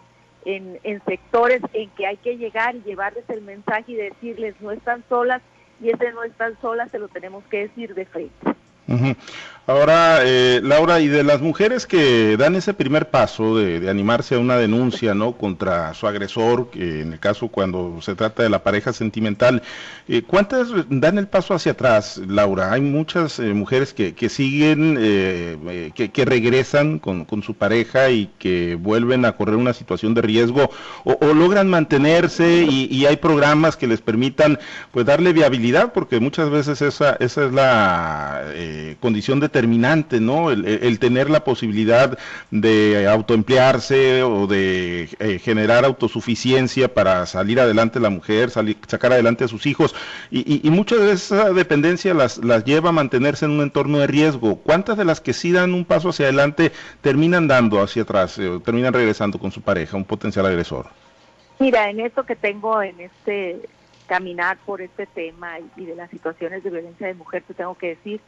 en, 0.46 0.80
en 0.84 1.04
sectores 1.06 1.62
en 1.74 1.90
que 1.92 2.08
hay 2.08 2.18
que 2.18 2.38
llegar 2.38 2.76
y 2.76 2.82
llevarles 2.82 3.30
el 3.30 3.42
mensaje 3.42 3.92
y 3.92 3.96
decirles 3.96 4.56
no 4.60 4.72
están 4.72 5.04
solas 5.08 5.42
y 5.80 5.90
ese 5.90 6.12
no 6.12 6.24
están 6.24 6.60
solas 6.62 6.90
se 6.92 7.00
lo 7.00 7.08
tenemos 7.08 7.44
que 7.46 7.68
decir 7.68 7.94
de 7.94 8.06
frente. 8.06 8.56
Ahora, 9.68 10.22
eh, 10.26 10.60
Laura, 10.64 11.00
y 11.00 11.08
de 11.08 11.24
las 11.24 11.40
mujeres 11.40 11.86
que 11.86 12.36
dan 12.36 12.56
ese 12.56 12.74
primer 12.74 13.10
paso 13.10 13.56
de, 13.56 13.90
animarse 13.90 14.36
a 14.36 14.40
una 14.40 14.58
denuncia, 14.58 15.14
¿no? 15.14 15.34
Contra 15.38 15.94
su 15.94 16.08
agresor, 16.08 16.72
que 16.72 17.02
en 17.02 17.14
el 17.14 17.20
caso 17.20 17.48
cuando 17.48 18.02
se 18.02 18.16
trata 18.16 18.42
de 18.42 18.50
la 18.50 18.64
pareja 18.64 18.92
sentimental, 18.92 19.62
eh, 20.08 20.24
¿cuántas 20.24 20.70
dan 20.90 21.20
el 21.20 21.28
paso 21.28 21.54
hacia 21.54 21.74
atrás, 21.74 22.20
Laura? 22.28 22.74
Hay 22.74 22.82
muchas 22.82 23.38
eh, 23.40 23.54
mujeres 23.54 23.94
que, 23.94 24.16
que 24.16 24.30
siguen, 24.30 24.96
que, 25.96 26.10
que, 26.12 26.26
regresan 26.26 26.98
con, 26.98 27.26
con, 27.26 27.44
su 27.44 27.54
pareja 27.54 28.10
y 28.10 28.32
que 28.40 28.76
vuelven 28.76 29.26
a 29.26 29.38
correr 29.38 29.56
una 29.56 29.74
situación 29.74 30.16
de 30.16 30.22
riesgo 30.24 30.72
o, 31.04 31.18
o 31.22 31.34
logran 31.34 31.70
mantenerse 31.70 32.66
y, 32.68 32.88
y, 32.92 33.06
hay 33.06 33.18
programas 33.18 33.78
que 33.78 33.88
les 33.88 34.02
permitan, 34.02 34.60
pues, 34.92 35.06
darle 35.06 35.34
viabilidad, 35.34 35.94
porque 35.94 36.20
muchas 36.20 36.50
veces 36.50 36.82
esa, 36.82 37.16
esa 37.20 37.46
es 37.46 37.54
la 37.54 38.42
condición 39.00 39.40
determinante, 39.40 40.20
¿no? 40.20 40.52
El, 40.52 41.00
tener 41.00 41.30
la 41.30 41.44
posibilidad 41.44 42.18
de 42.52 43.08
autoemplearse 43.08 44.24
o 44.24 44.48
de 44.48 45.10
eh, 45.20 45.40
generar 45.40 45.86
autosuficiencia 45.86 46.94
para 46.94 47.26
salir 47.26 47.60
adelante 47.60 48.00
la 48.00 48.10
mujer, 48.10 48.50
salir, 48.50 48.78
sacar 48.88 49.14
adelante 49.14 49.44
a 49.44 49.48
sus 49.48 49.66
hijos. 49.66 49.96
Y, 50.30 50.66
y, 50.66 50.70
muchas 50.70 51.00
de 51.00 51.12
esa 51.12 51.52
dependencia 51.54 52.14
las, 52.14 52.38
las 52.38 52.64
lleva 52.66 52.90
a 52.90 52.94
mantenerse 52.94 53.46
en 53.46 53.52
un 53.52 53.62
entorno 53.62 54.00
de 54.00 54.08
riesgo. 54.08 54.58
¿Cuántas 54.58 54.98
de 54.98 55.06
las 55.06 55.22
que 55.22 55.34
sí 55.34 55.52
dan 55.52 55.74
un 55.74 55.86
paso 55.86 56.10
hacia 56.10 56.26
adelante 56.26 56.72
terminan 57.02 57.48
dando 57.48 57.82
hacia 57.82 58.04
atrás, 58.04 58.38
eh, 58.38 58.60
terminan 58.64 58.94
regresando 58.94 59.40
con 59.40 59.52
su 59.52 59.62
pareja, 59.62 59.98
un 59.98 60.06
potencial 60.06 60.46
agresor? 60.46 60.88
Mira, 61.60 61.90
en 61.90 62.00
esto 62.00 62.24
que 62.24 62.36
tengo 62.36 62.82
en 62.82 63.00
este 63.00 63.60
caminar 64.08 64.58
por 64.66 64.82
este 64.82 65.06
tema 65.06 65.60
y, 65.78 65.86
de 65.86 65.96
las 65.96 66.10
situaciones 66.10 66.64
de 66.64 66.70
violencia 66.70 67.08
de 67.08 67.14
mujer, 67.14 67.44
te 67.48 67.54
tengo 67.54 67.78
que 67.78 67.90
decir 67.90 68.20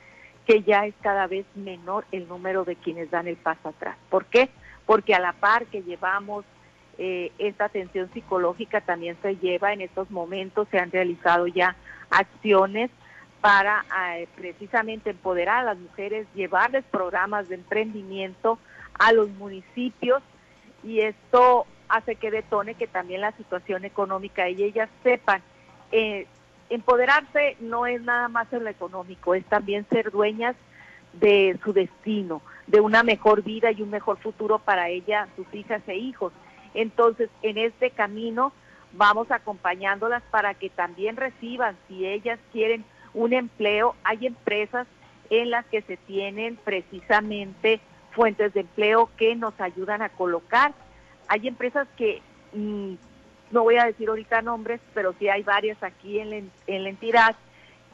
que 0.45 0.63
ya 0.63 0.85
es 0.85 0.93
cada 1.01 1.27
vez 1.27 1.45
menor 1.55 2.05
el 2.11 2.27
número 2.27 2.65
de 2.65 2.75
quienes 2.75 3.11
dan 3.11 3.27
el 3.27 3.37
paso 3.37 3.69
atrás. 3.69 3.97
¿Por 4.09 4.25
qué? 4.25 4.49
Porque 4.85 5.15
a 5.15 5.19
la 5.19 5.33
par 5.33 5.65
que 5.67 5.81
llevamos 5.81 6.45
eh, 6.97 7.31
esta 7.39 7.65
atención 7.65 8.11
psicológica 8.13 8.81
también 8.81 9.17
se 9.21 9.35
lleva 9.37 9.73
en 9.73 9.81
estos 9.81 10.11
momentos, 10.11 10.67
se 10.69 10.77
han 10.77 10.91
realizado 10.91 11.47
ya 11.47 11.75
acciones 12.09 12.91
para 13.41 13.83
eh, 14.15 14.27
precisamente 14.35 15.09
empoderar 15.09 15.59
a 15.59 15.73
las 15.73 15.77
mujeres, 15.77 16.27
llevarles 16.35 16.85
programas 16.85 17.49
de 17.49 17.55
emprendimiento 17.55 18.59
a 18.99 19.11
los 19.11 19.29
municipios 19.31 20.21
y 20.83 20.99
esto 20.99 21.65
hace 21.89 22.15
que 22.15 22.31
detone 22.31 22.75
que 22.75 22.87
también 22.87 23.21
la 23.21 23.31
situación 23.33 23.85
económica 23.85 24.49
y 24.49 24.63
ellas 24.63 24.89
sepan 25.03 25.41
eh, 25.91 26.27
empoderarse 26.73 27.57
no 27.59 27.85
es 27.85 28.01
nada 28.01 28.27
más 28.27 28.51
en 28.51 28.63
lo 28.63 28.69
económico, 28.69 29.35
es 29.35 29.45
también 29.45 29.85
ser 29.89 30.11
dueñas 30.11 30.55
de 31.13 31.57
su 31.63 31.73
destino, 31.73 32.41
de 32.67 32.79
una 32.79 33.03
mejor 33.03 33.43
vida 33.43 33.71
y 33.71 33.81
un 33.81 33.89
mejor 33.89 34.17
futuro 34.17 34.59
para 34.59 34.89
ella, 34.89 35.27
sus 35.35 35.45
hijas 35.53 35.81
e 35.87 35.95
hijos. 35.95 36.33
Entonces, 36.73 37.29
en 37.41 37.57
este 37.57 37.91
camino 37.91 38.53
vamos 38.93 39.29
acompañándolas 39.31 40.23
para 40.31 40.53
que 40.53 40.69
también 40.69 41.15
reciban, 41.15 41.77
si 41.87 42.05
ellas 42.05 42.39
quieren 42.51 42.85
un 43.13 43.33
empleo, 43.33 43.95
hay 44.03 44.25
empresas 44.25 44.87
en 45.29 45.51
las 45.51 45.65
que 45.67 45.81
se 45.83 45.97
tienen 45.97 46.57
precisamente 46.63 47.79
fuentes 48.11 48.53
de 48.53 48.61
empleo 48.61 49.09
que 49.17 49.35
nos 49.35 49.59
ayudan 49.59 50.01
a 50.01 50.09
colocar. 50.09 50.73
Hay 51.27 51.47
empresas 51.47 51.87
que 51.97 52.21
mm, 52.53 52.93
no 53.53 53.63
voy 53.63 53.77
a 53.77 53.85
decir 53.85 54.09
ahorita 54.09 54.41
nombres, 54.41 54.81
pero 54.93 55.13
sí 55.19 55.29
hay 55.29 55.43
varias 55.43 55.81
aquí 55.81 56.19
en 56.19 56.29
la, 56.31 56.35
en 56.67 56.83
la 56.83 56.89
entidad, 56.89 57.35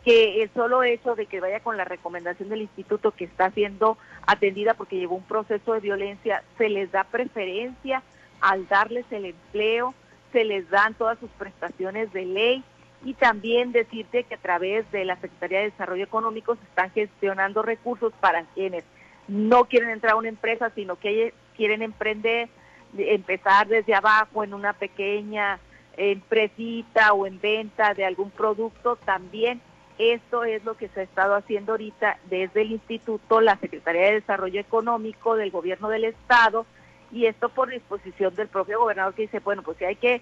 que 0.03 0.41
el 0.41 0.49
solo 0.53 0.83
hecho 0.83 1.15
de 1.15 1.25
que 1.25 1.41
vaya 1.41 1.59
con 1.59 1.75
la 1.75 1.83
recomendación 1.83 2.49
del 2.49 2.61
instituto 2.61 3.11
que 3.11 3.25
está 3.25 3.51
siendo 3.51 3.97
atendida 4.25 4.73
porque 4.73 4.97
llevó 4.97 5.15
un 5.15 5.23
proceso 5.23 5.73
de 5.73 5.81
violencia, 5.81 6.43
se 6.57 6.69
les 6.69 6.91
da 6.91 7.03
preferencia 7.03 8.01
al 8.39 8.67
darles 8.67 9.05
el 9.11 9.25
empleo, 9.25 9.93
se 10.31 10.45
les 10.45 10.69
dan 10.69 10.93
todas 10.93 11.19
sus 11.19 11.29
prestaciones 11.31 12.13
de 12.13 12.25
ley 12.25 12.63
y 13.03 13.13
también 13.13 13.71
decirte 13.71 14.23
que 14.23 14.35
a 14.35 14.39
través 14.39 14.89
de 14.91 15.03
la 15.03 15.15
Secretaría 15.17 15.59
de 15.59 15.71
Desarrollo 15.71 16.03
Económico 16.03 16.55
se 16.55 16.63
están 16.63 16.91
gestionando 16.91 17.61
recursos 17.61 18.13
para 18.21 18.43
quienes 18.53 18.83
no 19.27 19.65
quieren 19.65 19.89
entrar 19.89 20.13
a 20.13 20.17
una 20.17 20.29
empresa, 20.29 20.71
sino 20.75 20.95
que 20.95 21.33
quieren 21.55 21.81
emprender, 21.81 22.49
empezar 22.97 23.67
desde 23.67 23.93
abajo 23.93 24.43
en 24.43 24.53
una 24.53 24.73
pequeña 24.73 25.59
empresita 25.97 27.13
o 27.13 27.25
en 27.25 27.39
venta 27.39 27.93
de 27.93 28.05
algún 28.05 28.31
producto, 28.31 28.95
también 28.95 29.61
esto 29.97 30.45
es 30.45 30.63
lo 30.63 30.77
que 30.77 30.87
se 30.87 31.01
ha 31.01 31.03
estado 31.03 31.35
haciendo 31.35 31.73
ahorita 31.73 32.19
desde 32.29 32.61
el 32.61 32.71
instituto, 32.71 33.41
la 33.41 33.57
Secretaría 33.57 34.03
de 34.03 34.13
Desarrollo 34.13 34.61
Económico 34.61 35.35
del 35.35 35.51
Gobierno 35.51 35.89
del 35.89 36.05
Estado, 36.05 36.65
y 37.11 37.25
esto 37.25 37.49
por 37.49 37.69
disposición 37.69 38.33
del 38.35 38.47
propio 38.47 38.79
gobernador 38.79 39.13
que 39.13 39.23
dice, 39.23 39.39
bueno, 39.39 39.61
pues 39.61 39.77
si 39.77 39.85
hay 39.85 39.97
que 39.97 40.21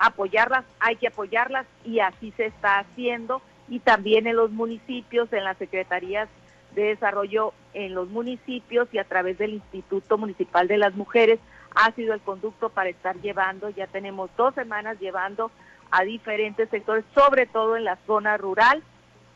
apoyarlas, 0.00 0.64
hay 0.80 0.96
que 0.96 1.06
apoyarlas, 1.06 1.66
y 1.84 2.00
así 2.00 2.32
se 2.36 2.46
está 2.46 2.80
haciendo, 2.80 3.42
y 3.68 3.78
también 3.78 4.26
en 4.26 4.34
los 4.34 4.50
municipios, 4.50 5.32
en 5.32 5.44
las 5.44 5.56
secretarías 5.56 6.28
de 6.74 6.84
desarrollo 6.84 7.52
en 7.74 7.94
los 7.94 8.08
municipios 8.08 8.88
y 8.92 8.98
a 8.98 9.04
través 9.04 9.38
del 9.38 9.54
Instituto 9.54 10.18
Municipal 10.18 10.66
de 10.66 10.78
las 10.78 10.94
Mujeres, 10.94 11.38
ha 11.74 11.92
sido 11.92 12.14
el 12.14 12.20
conducto 12.20 12.68
para 12.68 12.90
estar 12.90 13.16
llevando, 13.20 13.70
ya 13.70 13.86
tenemos 13.86 14.30
dos 14.36 14.54
semanas 14.54 14.98
llevando 15.00 15.50
a 15.90 16.02
diferentes 16.02 16.68
sectores, 16.70 17.04
sobre 17.14 17.46
todo 17.46 17.76
en 17.76 17.84
la 17.84 17.96
zona 18.06 18.36
rural, 18.36 18.82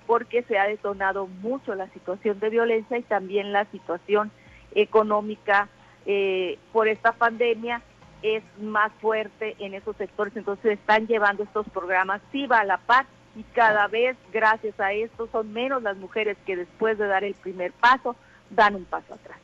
porque 0.07 0.43
se 0.45 0.59
ha 0.59 0.67
detonado 0.67 1.27
mucho 1.27 1.75
la 1.75 1.89
situación 1.89 2.39
de 2.41 2.51
violencia 2.51 2.99
y 2.99 3.03
también 3.03 3.53
la 3.53 3.65
situación 3.67 4.31
económica 4.75 5.69
eh, 6.07 6.59
por 6.73 6.89
esta 6.89 7.13
pandemia 7.13 7.83
es 8.23 8.43
más 8.61 8.93
fuerte 9.01 9.57
en 9.59 9.75
esos 9.75 9.97
sectores, 9.97 10.37
entonces 10.37 10.79
están 10.79 11.07
llevando 11.07 11.43
estos 11.43 11.69
programas 11.69 12.21
sí 12.33 12.47
va 12.47 12.61
a 12.61 12.65
la 12.65 12.79
paz 12.79 13.07
y 13.35 13.43
cada 13.43 13.87
vez 13.89 14.17
gracias 14.33 14.79
a 14.81 14.93
esto 14.93 15.29
son 15.31 15.53
menos 15.53 15.83
las 15.83 15.97
mujeres 15.97 16.37
que 16.47 16.57
después 16.57 16.97
de 16.97 17.07
dar 17.07 17.25
el 17.25 17.35
primer 17.35 17.73
paso 17.73 18.17
dan 18.51 18.75
un 18.75 18.85
paso 18.85 19.15
atrás. 19.15 19.39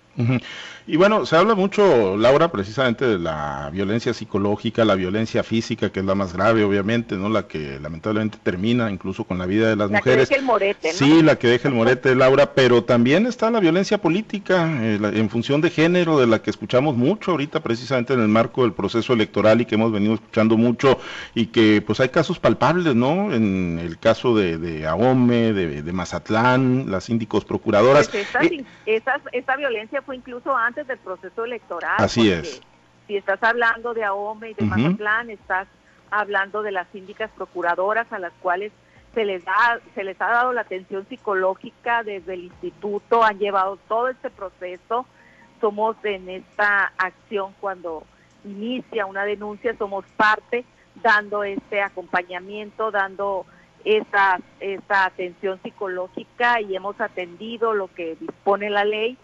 Y 0.85 0.97
bueno, 0.97 1.25
se 1.27 1.37
habla 1.37 1.55
mucho, 1.55 2.17
Laura, 2.17 2.51
precisamente 2.51 3.07
de 3.07 3.19
la 3.19 3.71
violencia 3.73 4.13
psicológica, 4.13 4.85
la 4.85 4.97
violencia 4.97 5.45
física, 5.45 5.91
que 5.91 6.01
es 6.01 6.07
la 6.07 6.17
más 6.17 6.33
grave, 6.33 6.65
obviamente, 6.65 7.17
¿no? 7.17 7.29
La 7.29 7.47
que 7.47 7.79
lamentablemente 7.81 8.39
termina 8.43 8.91
incluso 8.91 9.23
con 9.23 9.39
la 9.39 9.47
vida 9.47 9.69
de 9.69 9.77
las 9.77 9.93
la 9.93 9.99
mujeres. 9.99 10.29
Que 10.29 10.35
deja 10.35 10.41
el 10.41 10.47
morete, 10.47 10.89
¿no? 10.89 10.95
Sí, 10.95 11.23
la 11.23 11.37
que 11.37 11.47
deja 11.47 11.69
el 11.69 11.75
morete, 11.75 12.15
Laura, 12.17 12.53
pero 12.55 12.83
también 12.83 13.27
está 13.27 13.51
la 13.53 13.61
violencia 13.61 13.99
política, 13.99 14.69
eh, 14.83 14.99
la, 15.01 15.11
en 15.11 15.31
función 15.31 15.61
de 15.61 15.71
género, 15.71 16.19
de 16.19 16.27
la 16.27 16.43
que 16.43 16.51
escuchamos 16.51 16.97
mucho 16.97 17.31
ahorita, 17.31 17.61
precisamente 17.61 18.15
en 18.15 18.21
el 18.21 18.29
marco 18.29 18.63
del 18.63 18.73
proceso 18.73 19.13
electoral 19.13 19.61
y 19.61 19.67
que 19.67 19.77
hemos 19.77 19.93
venido 19.93 20.15
escuchando 20.15 20.57
mucho, 20.57 20.99
y 21.35 21.47
que 21.47 21.81
pues 21.87 22.01
hay 22.01 22.09
casos 22.09 22.41
palpables, 22.41 22.97
¿no? 22.97 23.33
En 23.33 23.79
el 23.79 23.99
caso 24.01 24.35
de, 24.35 24.59
de 24.59 24.85
AOME, 24.85 25.53
de, 25.53 25.83
de 25.83 25.93
Mazatlán, 25.93 26.91
las 26.91 27.05
síndicos 27.05 27.45
procuradoras. 27.45 28.09
Pues 28.09 28.27
esta, 28.27 28.43
eh, 28.43 28.65
esa, 28.87 29.21
esta 29.31 29.57
violencia 29.57 30.02
fue 30.03 30.17
incluso 30.17 30.57
antes 30.57 30.87
del 30.87 30.99
proceso 30.99 31.45
electoral. 31.45 31.97
Así 31.99 32.31
es. 32.31 32.61
Si 33.07 33.17
estás 33.17 33.43
hablando 33.43 33.95
de 33.95 34.05
AOME 34.05 34.51
y 34.51 34.55
de 34.55 34.65
uh 34.65 34.69
-huh. 34.69 34.77
Mazatlán, 34.77 35.31
estás 35.31 35.69
hablando 36.11 36.63
de 36.63 36.73
las 36.73 36.87
síndicas 36.93 37.31
procuradoras 37.37 38.13
a 38.13 38.19
las 38.19 38.33
cuales 38.35 38.73
se 39.15 39.25
les 39.25 39.45
da 39.45 39.81
se 39.95 40.05
les 40.05 40.21
ha 40.21 40.29
dado 40.29 40.53
la 40.53 40.63
atención 40.63 41.07
psicológica 41.09 42.03
desde 42.03 42.35
el 42.35 42.45
instituto, 42.45 43.23
han 43.23 43.39
llevado 43.39 43.79
todo 43.89 44.09
este 44.09 44.31
proceso. 44.31 45.07
Somos 45.61 45.97
en 46.03 46.29
esta 46.29 46.93
acción 46.99 47.55
cuando 47.61 48.05
inicia 48.45 49.07
una 49.07 49.25
denuncia, 49.25 49.77
somos 49.77 50.05
parte 50.17 50.65
dando 50.97 51.45
este 51.45 51.81
acompañamiento, 51.81 52.91
dando 52.91 53.47
esa, 53.85 54.41
esa 54.61 55.05
atención 55.07 55.61
psicológica 55.63 56.61
y 56.61 56.77
hemos 56.77 57.01
atendido 57.01 57.75
lo 57.75 57.89
que 57.89 58.17
dispone 58.17 58.71
la 58.71 58.85
ley 58.85 59.17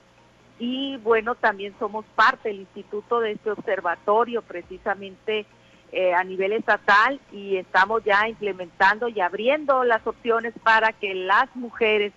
y 0.58 0.96
bueno, 0.98 1.34
también 1.34 1.74
somos 1.78 2.04
parte 2.14 2.48
del 2.48 2.60
instituto 2.60 3.20
de 3.20 3.32
este 3.32 3.50
observatorio 3.50 4.42
precisamente 4.42 5.46
eh, 5.92 6.12
a 6.12 6.24
nivel 6.24 6.52
estatal 6.52 7.20
y 7.32 7.56
estamos 7.56 8.02
ya 8.04 8.28
implementando 8.28 9.08
y 9.08 9.20
abriendo 9.20 9.84
las 9.84 10.06
opciones 10.06 10.52
para 10.62 10.92
que 10.92 11.14
las 11.14 11.54
mujeres 11.54 12.12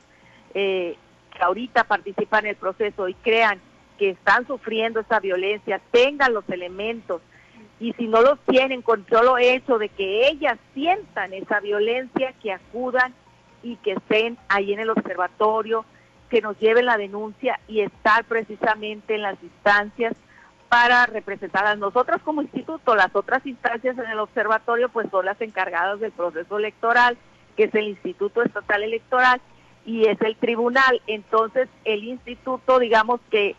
eh, 0.54 0.98
que 1.34 1.44
ahorita 1.44 1.86
participan 1.86 2.46
en 2.46 2.52
el 2.52 2.56
proceso 2.58 3.08
y 3.08 3.14
crean 3.14 3.62
que 3.98 4.10
están 4.10 4.48
sufriendo 4.48 5.00
esa 5.00 5.20
violencia 5.20 5.80
tengan 5.92 6.34
los 6.34 6.48
elementos 6.50 7.22
y 7.80 7.94
si 7.94 8.08
no 8.08 8.22
los 8.22 8.40
tienen 8.42 8.82
con 8.82 9.06
solo 9.08 9.38
hecho 9.38 9.78
de 9.78 9.90
que 9.90 10.28
ellas 10.28 10.60
sientan 10.74 11.34
esa 11.34 11.60
violencia, 11.60 12.34
que 12.42 12.52
acudan 12.52 13.14
y 13.64 13.76
que 13.78 13.94
estén 13.94 14.38
ahí 14.50 14.74
en 14.74 14.80
el 14.82 14.90
observatorio, 14.92 15.84
que 16.32 16.42
nos 16.42 16.58
lleven 16.60 16.86
la 16.86 16.98
denuncia 16.98 17.60
y 17.68 17.82
estar 17.82 18.24
precisamente 18.24 19.16
en 19.16 19.22
las 19.22 19.36
instancias 19.44 20.14
para 20.70 21.06
representar 21.06 21.66
a 21.68 21.76
nosotras 21.76 22.22
como 22.24 22.42
instituto. 22.42 22.96
Las 22.96 23.14
otras 23.14 23.46
instancias 23.46 23.98
en 23.98 24.10
el 24.10 24.18
observatorio 24.18 24.88
pues 24.88 25.10
son 25.12 25.26
las 25.26 25.40
encargadas 25.42 26.00
del 26.00 26.14
proceso 26.14 26.58
electoral, 26.58 27.18
que 27.58 27.66
es 27.66 27.76
el 27.76 27.90
Instituto 27.90 28.42
Estatal 28.42 28.82
Electoral 28.82 29.42
y 29.86 30.08
es 30.08 30.22
el 30.22 30.38
tribunal. 30.38 31.02
Entonces 31.06 31.68
el 31.84 32.06
instituto, 32.06 32.80
digamos 32.80 33.20
que 33.30 33.58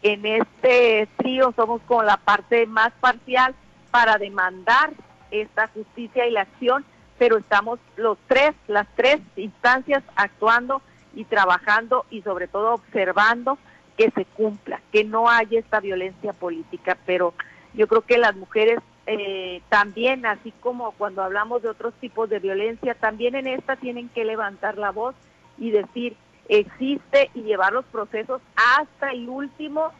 en 0.00 0.24
este 0.24 1.06
trío 1.18 1.52
somos 1.54 1.82
como 1.82 2.04
la 2.04 2.16
parte 2.16 2.64
más 2.64 2.92
parcial 3.00 3.54
para 3.90 4.16
demandar 4.16 4.94
esta 5.30 5.68
justicia 5.68 6.26
y 6.26 6.30
la 6.30 6.42
acción, 6.42 6.86
pero 7.18 7.36
estamos 7.36 7.78
los 7.96 8.16
tres, 8.26 8.54
las 8.66 8.86
tres 8.96 9.20
instancias 9.36 10.02
actuando 10.16 10.80
y 11.14 11.24
trabajando 11.24 12.04
y 12.10 12.22
sobre 12.22 12.48
todo 12.48 12.74
observando 12.74 13.58
que 13.96 14.10
se 14.10 14.24
cumpla, 14.24 14.80
que 14.92 15.04
no 15.04 15.28
haya 15.28 15.58
esta 15.58 15.80
violencia 15.80 16.32
política, 16.32 16.96
pero 17.06 17.34
yo 17.74 17.86
creo 17.86 18.02
que 18.02 18.18
las 18.18 18.34
mujeres 18.34 18.80
eh, 19.06 19.60
también, 19.68 20.24
así 20.26 20.52
como 20.60 20.92
cuando 20.92 21.22
hablamos 21.22 21.62
de 21.62 21.68
otros 21.68 21.94
tipos 21.94 22.28
de 22.30 22.38
violencia, 22.38 22.94
también 22.94 23.34
en 23.34 23.46
esta 23.46 23.76
tienen 23.76 24.08
que 24.08 24.24
levantar 24.24 24.78
la 24.78 24.90
voz 24.90 25.14
y 25.58 25.70
decir, 25.70 26.16
existe 26.48 27.30
y 27.34 27.42
llevar 27.42 27.72
los 27.72 27.84
procesos 27.86 28.40
hasta 28.56 29.10
el 29.10 29.28
último, 29.28 29.90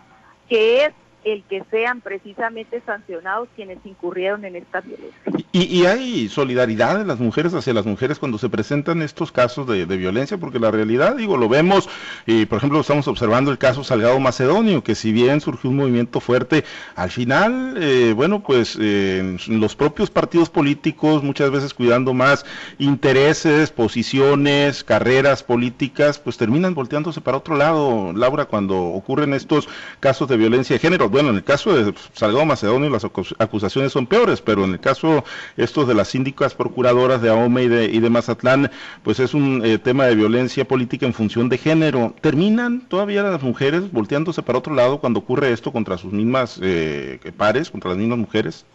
que 0.48 0.85
es 0.87 0.94
el 1.25 1.43
que 1.45 1.63
sean 1.71 2.01
precisamente 2.01 2.83
sancionados 2.85 3.49
quienes 3.57 3.79
incurrieron 3.85 4.45
en 4.45 4.57
esta 4.57 4.81
violencia. 4.81 5.19
Y, 5.53 5.81
y, 5.81 5.87
hay 5.87 6.29
solidaridad 6.29 6.99
de 6.99 7.05
las 7.05 7.21
mujeres 7.21 7.55
hacia 7.55 7.73
las 7.73 7.87
mujeres 7.87 8.19
cuando 8.19 8.39
se 8.39 8.49
presentan 8.49 9.03
estos 9.03 9.31
casos 9.31 9.67
de, 9.67 9.85
violencia, 9.87 10.37
porque 10.37 10.59
la 10.59 10.71
realidad, 10.71 11.17
digo, 11.17 11.37
lo 11.37 11.49
vemos, 11.49 11.89
y 12.27 12.47
por 12.47 12.59
ejemplo 12.59 12.81
estamos 12.81 13.07
observando 13.07 13.51
el 13.51 13.59
caso 13.59 13.85
Salgado 13.85 14.19
Macedonio, 14.19 14.83
que 14.83 14.95
si 14.95 15.13
bien 15.13 15.41
surgió 15.41 15.71
un 15.71 15.77
movimiento 15.77 16.21
fuerte, 16.21 16.65
al 16.97 17.11
final, 17.11 17.77
eh, 17.79 18.13
bueno, 18.17 18.43
pues 18.43 18.77
eh, 18.81 19.37
los 19.47 19.77
propios 19.77 20.11
partidos 20.11 20.51
políticos, 20.51 21.23
muchas 21.23 21.51
veces 21.51 21.73
cuidando 21.73 22.15
más 22.15 22.45
intereses, 22.79 23.71
posiciones, 23.71 24.83
carreras 24.83 25.43
políticas, 25.43 26.19
pues 26.19 26.37
terminan 26.37 26.75
volteándose 26.75 27.21
para 27.21 27.39
otro 27.39 27.57
lado, 27.57 28.13
Laura, 28.13 28.47
cuando 28.47 28.77
ocurren 28.77 29.35
estos 29.35 29.69
casos 30.01 30.29
de 30.29 30.37
violencia 30.37 30.75
de 30.75 30.81
género. 30.81 31.09
Bueno, 31.14 31.31
en 31.31 31.37
el 31.37 31.44
caso 31.44 31.72
de 31.72 31.94
Salgado 32.12 32.44
Macedonio 32.44 32.90
las 32.90 33.05
acusaciones 33.05 33.92
son 33.92 34.09
peores, 34.09 34.40
pero 34.40 34.64
en 34.64 34.72
el 34.72 34.81
caso 34.81 35.22
estos 35.57 35.87
de 35.87 35.94
las 35.94 36.09
síndicas 36.09 36.57
procuradoras 36.57 37.22
de 37.22 37.31
AOME 37.31 37.62
y 37.62 37.68
de, 37.68 37.85
y 37.85 38.00
de 38.00 38.11
Mazatlán, 38.11 38.68
pues 39.05 39.20
es 39.20 39.33
un 39.33 39.64
eh, 39.64 39.79
tema 39.79 40.07
de 40.07 40.16
violencia 40.16 40.64
política 40.64 41.07
en 41.07 41.12
función 41.12 41.48
de 41.48 41.59
género. 41.59 42.14
¿Terminan 42.20 42.81
todavía 42.88 43.22
las 43.22 43.40
mujeres 43.44 43.92
volteándose 43.92 44.42
para 44.42 44.59
otro 44.59 44.74
lado 44.74 44.98
cuando 44.98 45.20
ocurre 45.20 45.53
esto 45.53 45.70
contra 45.70 45.98
sus 45.98 46.12
mismas 46.12 46.59
eh, 46.61 47.20
pares, 47.37 47.70
contra 47.70 47.90
las 47.90 47.98
mismas 47.98 48.18
mujeres? 48.18 48.66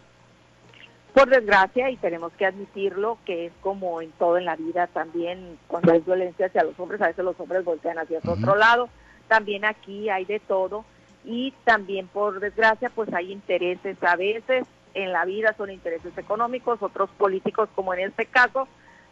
Por 1.12 1.28
desgracia, 1.28 1.90
y 1.90 1.98
tenemos 1.98 2.32
que 2.38 2.46
admitirlo, 2.46 3.18
que 3.26 3.44
es 3.44 3.52
como 3.60 4.00
en 4.00 4.12
todo 4.12 4.38
en 4.38 4.46
la 4.46 4.56
vida 4.56 4.86
también, 4.86 5.58
cuando 5.66 5.92
hay 5.92 6.00
violencia 6.00 6.46
hacia 6.46 6.64
los 6.64 6.80
hombres, 6.80 7.02
a 7.02 7.08
veces 7.08 7.22
los 7.22 7.38
hombres 7.38 7.66
voltean 7.66 7.98
hacia 7.98 8.16
uh 8.16 8.22
-huh. 8.22 8.38
otro 8.38 8.56
lado. 8.56 8.88
También 9.28 9.66
aquí 9.66 10.08
hay 10.08 10.24
de 10.24 10.40
todo 10.40 10.86
y 11.24 11.52
también 11.64 12.08
por 12.08 12.40
desgracia 12.40 12.90
pues 12.90 13.12
hay 13.12 13.30
intereses 13.30 14.02
a 14.02 14.16
veces 14.16 14.66
en 14.94 15.12
la 15.12 15.24
vida 15.24 15.54
son 15.56 15.70
intereses 15.70 16.16
económicos, 16.16 16.82
otros 16.82 17.10
políticos 17.10 17.68
como 17.74 17.94
en 17.94 18.00
este 18.00 18.26
caso, 18.26 18.68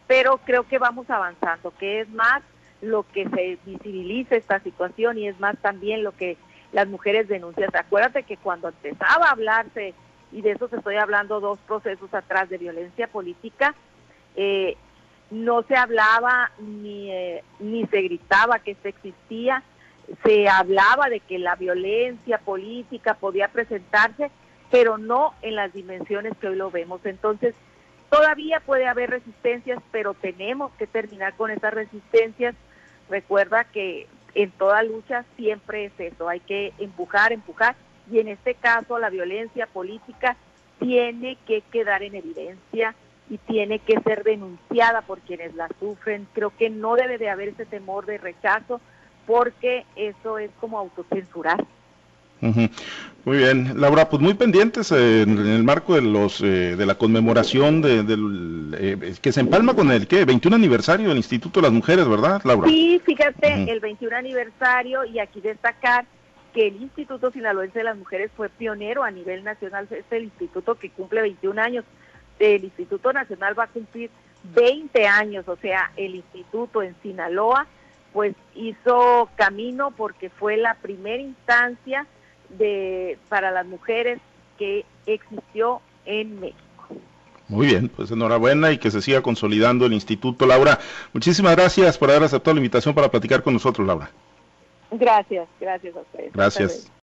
pero 0.07 0.39
creo 0.39 0.67
que 0.67 0.79
vamos 0.79 1.09
avanzando, 1.11 1.73
que 1.79 2.01
es 2.01 2.09
más 2.11 2.43
lo 2.81 3.05
que 3.05 3.29
se 3.29 3.59
visibiliza 3.65 4.37
esta 4.37 4.61
situación 4.61 5.19
y 5.19 5.29
es 5.29 5.39
más 5.41 5.57
también 5.59 6.03
lo 6.03 6.13
que 6.13 6.37
las 6.73 6.87
mujeres 6.89 7.29
denuncian. 7.29 7.71
Acuérdate 7.75 8.23
que 8.23 8.37
cuando 8.37 8.69
empezaba 8.69 9.27
a 9.27 9.33
hablarse, 9.33 9.95
y 10.31 10.43
de 10.43 10.53
eso 10.53 10.69
se 10.69 10.77
estoy 10.77 10.97
hablando 10.97 11.41
dos 11.41 11.59
procesos 11.61 12.13
atrás 12.13 12.49
de 12.49 12.59
violencia 12.59 13.09
política, 13.09 13.75
eh, 14.37 14.77
no 15.31 15.63
se 15.63 15.77
hablaba 15.77 16.51
ni, 16.59 17.11
eh, 17.11 17.43
ni 17.59 17.87
se 17.87 18.03
gritaba 18.03 18.59
que 18.61 18.73
esto 18.73 18.89
existía, 18.89 19.63
se 20.25 20.49
hablaba 20.49 21.09
de 21.09 21.21
que 21.21 21.39
la 21.39 21.55
violencia 21.57 22.39
política 22.39 23.15
podía 23.15 23.49
presentarse, 23.49 24.31
pero 24.71 24.99
no 24.99 25.35
en 25.43 25.55
las 25.57 25.73
dimensiones 25.73 26.37
que 26.39 26.49
hoy 26.49 26.57
lo 26.57 26.71
vemos. 26.71 27.05
Entonces, 27.05 27.55
todavía 28.11 28.61
puede 28.61 28.87
haber 28.87 29.11
resistencias, 29.11 29.83
pero 29.91 30.15
tenemos 30.15 30.73
que 30.73 30.87
terminar 30.87 31.35
con 31.35 31.51
esas 31.51 31.75
resistencias. 31.75 32.55
Recuerda 33.09 33.65
que 33.65 34.07
en 34.35 34.51
toda 34.53 34.83
lucha 34.83 35.25
siempre 35.37 35.87
es 35.87 35.93
eso, 35.99 36.29
hay 36.29 36.41
que 36.41 36.73
empujar, 36.79 37.33
empujar, 37.33 37.75
y 38.11 38.21
en 38.21 38.29
este 38.29 38.55
caso 38.55 38.99
la 38.99 39.11
violencia 39.11 39.67
política 39.67 40.37
tiene 40.79 41.37
que 41.47 41.63
quedar 41.63 42.03
en 42.03 42.15
evidencia 42.15 42.95
y 43.31 43.39
tiene 43.39 43.79
que 43.81 44.01
ser 44.01 44.25
denunciada 44.25 45.03
por 45.03 45.21
quienes 45.21 45.55
la 45.55 45.69
sufren. 45.79 46.27
Creo 46.33 46.51
que 46.57 46.71
no 46.71 46.95
debe 46.95 47.19
de 47.19 47.29
haber 47.29 47.49
ese 47.49 47.67
temor 47.67 48.07
de 48.07 48.19
rechazo, 48.19 48.81
porque 49.29 49.85
eso 49.95 50.39
es 50.39 50.51
como 50.59 50.79
autocensurar. 50.79 51.63
Uh 52.41 52.47
-huh. 52.47 52.71
Muy 53.25 53.37
bien, 53.37 53.79
Laura, 53.79 54.09
pues 54.09 54.23
muy 54.23 54.33
pendientes 54.33 54.91
eh, 54.91 55.23
en, 55.23 55.39
el 55.39 55.65
marco 55.65 55.95
de 55.95 56.01
los 56.01 56.41
eh, 56.41 56.77
de 56.77 56.87
la 56.87 56.95
conmemoración 56.95 57.83
de, 57.83 58.03
del 58.03 58.75
eh, 58.79 59.15
que 59.21 59.33
se 59.33 59.41
empalma 59.41 59.75
con 59.75 59.91
el 59.91 60.07
¿qué? 60.07 60.25
21 60.25 60.57
aniversario 60.57 61.09
del 61.09 61.19
Instituto 61.19 61.61
de 61.61 61.67
las 61.67 61.73
Mujeres, 61.73 62.09
¿verdad, 62.09 62.41
Laura? 62.45 62.69
Sí, 62.69 63.03
fíjate, 63.05 63.49
uh 63.49 63.57
-huh. 63.59 63.69
el 63.69 63.81
21 63.81 64.17
aniversario 64.17 65.05
y 65.05 65.19
aquí 65.19 65.43
destacar 65.43 66.07
que 66.55 66.69
el 66.69 66.77
Instituto 66.77 67.31
Sinaloense 67.31 67.81
de 67.81 67.85
las 67.85 67.99
Mujeres 67.99 68.31
fue 68.35 68.49
pionero 68.49 69.05
a 69.05 69.11
nivel 69.11 69.45
nacional, 69.45 69.87
es 69.91 70.07
el 70.11 70.25
instituto 70.25 70.77
que 70.77 70.89
cumple 70.89 71.21
21 71.21 71.61
años, 71.61 71.85
el 72.39 72.65
Instituto 72.65 73.13
Nacional 73.13 73.59
va 73.59 73.65
a 73.65 73.67
cumplir 73.67 74.11
20 74.55 75.07
años, 75.07 75.47
o 75.49 75.57
sea, 75.57 75.91
el 75.97 76.15
instituto 76.15 76.83
en 76.83 76.95
Sinaloa, 77.03 77.67
pues 78.13 78.35
hizo 78.55 79.29
camino 79.37 79.91
porque 79.91 80.31
fue 80.31 80.57
la 80.57 80.75
primera 80.75 81.23
instancia 81.23 82.07
de 82.51 83.19
para 83.29 83.51
las 83.51 83.67
mujeres 83.67 84.21
que 84.59 84.85
existió 85.07 85.81
en 86.05 86.41
México. 86.41 86.65
Muy 87.49 87.67
bien, 87.67 87.89
pues 87.89 88.11
enhorabuena 88.11 88.71
y 88.73 88.79
que 88.79 88.91
se 88.91 89.01
siga 89.01 89.23
consolidando 89.23 89.87
el 89.87 89.95
instituto. 89.95 90.47
Laura, 90.47 90.79
muchísimas 91.13 91.57
gracias 91.57 91.97
por 91.97 92.11
haber 92.11 92.25
aceptado 92.25 92.55
la 92.55 92.61
invitación 92.61 92.95
para 92.95 93.11
platicar 93.11 93.43
con 93.43 93.55
nosotros, 93.55 93.87
Laura. 93.87 94.11
Gracias, 94.91 95.49
gracias 95.61 95.97
a 95.97 96.01
ustedes. 96.01 96.33
Gracias. 96.33 96.91